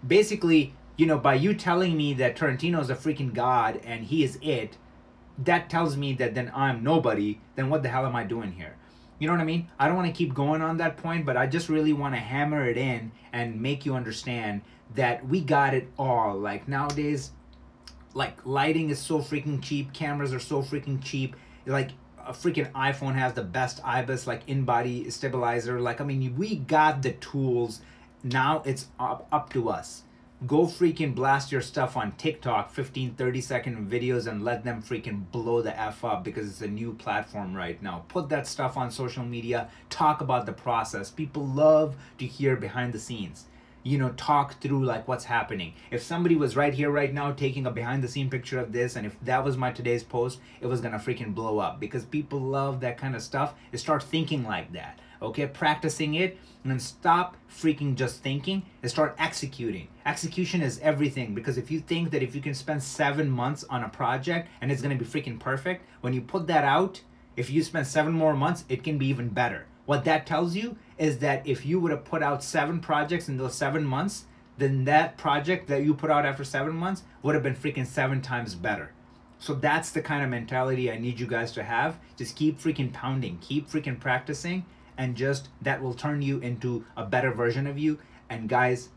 basically, 0.07 0.75
you 0.97 1.07
know, 1.07 1.19
by 1.19 1.35
you 1.35 1.55
telling 1.55 1.97
me 1.97 2.15
that 2.15 2.37
Tarantino 2.37 2.81
is 2.81 2.91
a 2.91 2.95
freaking 2.95 3.33
god 3.33 3.81
and 3.85 4.05
he 4.05 4.25
is 4.25 4.39
it, 4.43 4.77
that 5.39 5.71
tells 5.71 5.97
me 5.97 6.13
that 6.15 6.35
then 6.35 6.51
I'm 6.55 6.83
nobody, 6.83 7.41
then 7.57 7.71
what 7.71 7.83
the 7.83 7.89
hell 7.89 8.07
am 8.07 8.17
I 8.17 8.25
doing 8.25 8.53
here? 8.53 8.77
You 9.19 9.27
know 9.27 9.35
what 9.35 9.41
I 9.41 9.45
mean? 9.45 9.69
I 9.79 9.87
don't 9.87 9.97
want 9.97 10.09
to 10.09 10.17
keep 10.17 10.35
going 10.35 10.63
on 10.63 10.79
that 10.79 10.97
point, 10.97 11.27
but 11.27 11.37
I 11.37 11.47
just 11.47 11.69
really 11.69 11.93
want 11.93 12.15
to 12.15 12.21
hammer 12.21 12.67
it 12.69 12.79
in 12.79 13.13
and 13.33 13.61
make 13.61 13.85
you 13.85 13.95
understand 13.95 14.63
that 14.95 15.27
we 15.27 15.41
got 15.41 15.75
it 15.75 15.89
all. 15.99 16.39
Like 16.39 16.69
nowadays, 16.69 17.33
like 18.15 18.45
lighting 18.45 18.91
is 18.91 18.99
so 18.99 19.19
freaking 19.19 19.63
cheap, 19.63 19.93
cameras 19.93 20.33
are 20.33 20.41
so 20.41 20.63
freaking 20.63 21.03
cheap. 21.03 21.37
Like 21.67 21.91
a 22.19 22.33
freaking 22.33 22.71
iPhone 22.73 23.15
has 23.15 23.35
the 23.35 23.43
best 23.43 23.83
IBIS 23.83 24.27
like 24.27 24.43
in-body 24.47 25.11
stabilizer. 25.11 25.81
Like 25.81 26.01
I 26.01 26.05
mean, 26.05 26.37
we 26.37 26.57
got 26.57 27.03
the 27.03 27.13
tools 27.13 27.81
now 28.23 28.63
it's 28.67 28.89
up, 28.99 29.27
up 29.33 29.51
to 29.51 29.69
us 29.69 30.03
go 30.47 30.65
freaking 30.65 31.15
blast 31.15 31.53
your 31.53 31.61
stuff 31.61 31.97
on 31.97 32.13
TikTok 32.13 32.71
15 32.71 33.15
30 33.15 33.41
second 33.41 33.91
videos 33.91 34.27
and 34.27 34.43
let 34.43 34.65
them 34.65 34.83
freaking 34.83 35.31
blow 35.31 35.61
the 35.61 35.79
f 35.79 36.05
up 36.05 36.25
because 36.25 36.49
it's 36.49 36.63
a 36.63 36.67
new 36.67 36.95
platform 36.95 37.55
right 37.55 37.83
now 37.83 38.05
put 38.09 38.29
that 38.31 38.47
stuff 38.47 38.77
on 38.77 38.91
social 38.91 39.25
media 39.25 39.69
talk 39.91 40.21
about 40.21 40.47
the 40.47 40.53
process 40.53 41.11
people 41.11 41.47
love 41.47 41.95
to 42.19 42.27
hear 42.27 42.57
behind 42.57 42.93
the 42.95 42.99
scenes 42.99 43.45
you 43.83 43.99
know 43.99 44.11
talk 44.11 44.61
through 44.61 44.85
like 44.85 45.07
what's 45.09 45.25
happening. 45.25 45.75
If 45.91 46.03
somebody 46.03 46.37
was 46.37 46.57
right 46.57 46.75
here 46.75 46.91
right 46.91 47.13
now 47.13 47.33
taking 47.33 47.67
a 47.67 47.71
behind 47.71 48.03
the 48.03 48.09
scene 48.09 48.31
picture 48.31 48.59
of 48.59 48.73
this 48.73 48.97
and 48.97 49.07
if 49.07 49.19
that 49.23 49.45
was 49.45 49.57
my 49.57 49.73
today's 49.73 50.03
post 50.03 50.41
it 50.61 50.67
was 50.67 50.81
gonna 50.81 50.99
freaking 50.99 51.35
blow 51.35 51.59
up 51.59 51.81
because 51.81 52.05
people 52.05 52.41
love 52.41 52.81
that 52.81 52.99
kind 52.99 53.15
of 53.15 53.23
stuff. 53.23 53.55
They 53.71 53.79
start 53.79 54.03
thinking 54.03 54.45
like 54.45 54.73
that 54.73 55.01
okay? 55.23 55.47
Practicing 55.47 56.15
it 56.15 56.39
and 56.63 56.71
then 56.71 56.81
stop 56.81 57.37
freaking 57.51 57.95
just 57.95 58.23
thinking 58.23 58.63
and 58.83 58.91
start 58.91 59.15
executing. 59.19 59.89
Execution 60.07 60.63
is 60.63 60.79
everything 60.81 61.35
because 61.35 61.59
if 61.59 61.71
you 61.71 61.81
think 61.81 62.11
that 62.11 62.23
if 62.23 62.35
you 62.35 62.41
can 62.41 62.55
spend 62.55 62.83
seven 62.83 63.31
months 63.31 63.65
on 63.71 63.83
a 63.83 63.89
project 63.89 64.49
and 64.61 64.71
it's 64.71 64.83
to 64.83 64.89
be 64.89 65.05
freaking 65.05 65.39
perfect 65.39 65.85
when 66.01 66.13
you 66.13 66.21
put 66.21 66.47
that 66.47 66.65
out 66.65 67.01
if 67.37 67.51
you 67.51 67.63
spend 67.63 67.87
seven 67.87 68.13
more 68.13 68.35
months 68.35 68.65
it 68.69 68.83
can 68.83 68.99
be 68.99 69.07
even 69.07 69.29
better. 69.29 69.67
What 69.87 70.05
that 70.05 70.27
tells 70.27 70.55
you 70.55 70.77
is 71.01 71.19
that 71.19 71.45
if 71.47 71.65
you 71.65 71.81
would 71.81 71.91
have 71.91 72.05
put 72.05 72.23
out 72.23 72.45
seven 72.45 72.79
projects 72.79 73.29
in 73.29 73.39
those 73.39 73.55
seven 73.55 73.83
months, 73.83 74.27
then 74.59 74.85
that 74.85 75.17
project 75.17 75.67
that 75.67 75.83
you 75.83 75.95
put 75.95 76.11
out 76.11 76.27
after 76.27 76.45
seven 76.45 76.77
months 76.77 77.03
would 77.23 77.35
have 77.35 77.43
been 77.43 77.57
freaking 77.57 77.87
seven 77.87 78.21
times 78.21 78.55
better. 78.55 78.93
So 79.39 79.55
that's 79.55 79.91
the 79.91 80.03
kind 80.03 80.23
of 80.23 80.29
mentality 80.29 80.93
I 80.93 80.99
need 80.99 81.19
you 81.19 81.27
guys 81.27 81.53
to 81.53 81.63
have. 81.63 81.99
Just 82.19 82.37
keep 82.37 82.61
freaking 82.61 82.93
pounding, 82.93 83.39
keep 83.41 83.71
freaking 83.71 83.99
practicing, 83.99 84.67
and 84.99 85.17
just 85.17 85.49
that 85.63 85.83
will 85.83 85.95
turn 85.95 86.21
you 86.21 86.39
into 86.41 86.85
a 86.99 87.07
better 87.07 87.33
version 87.33 87.67
of 87.67 87.79
you. 87.79 87.99
And 88.29 88.51
guys, 88.51 88.91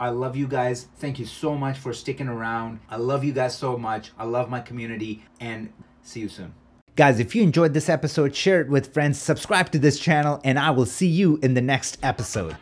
I 0.00 0.08
love 0.08 0.34
you 0.34 0.48
guys. 0.48 0.88
Thank 0.96 1.20
you 1.20 1.26
so 1.26 1.54
much 1.54 1.78
for 1.78 1.92
sticking 1.92 2.26
around. 2.26 2.80
I 2.90 2.96
love 2.96 3.22
you 3.22 3.32
guys 3.32 3.56
so 3.56 3.78
much. 3.78 4.10
I 4.18 4.24
love 4.24 4.50
my 4.50 4.60
community, 4.60 5.24
and 5.38 5.72
see 6.02 6.18
you 6.18 6.28
soon. 6.28 6.54
Guys, 6.96 7.18
if 7.18 7.34
you 7.34 7.42
enjoyed 7.42 7.74
this 7.74 7.88
episode, 7.88 8.36
share 8.36 8.60
it 8.60 8.68
with 8.68 8.94
friends, 8.94 9.18
subscribe 9.20 9.68
to 9.72 9.80
this 9.80 9.98
channel, 9.98 10.40
and 10.44 10.56
I 10.60 10.70
will 10.70 10.86
see 10.86 11.08
you 11.08 11.40
in 11.42 11.54
the 11.54 11.60
next 11.60 11.98
episode. 12.04 12.56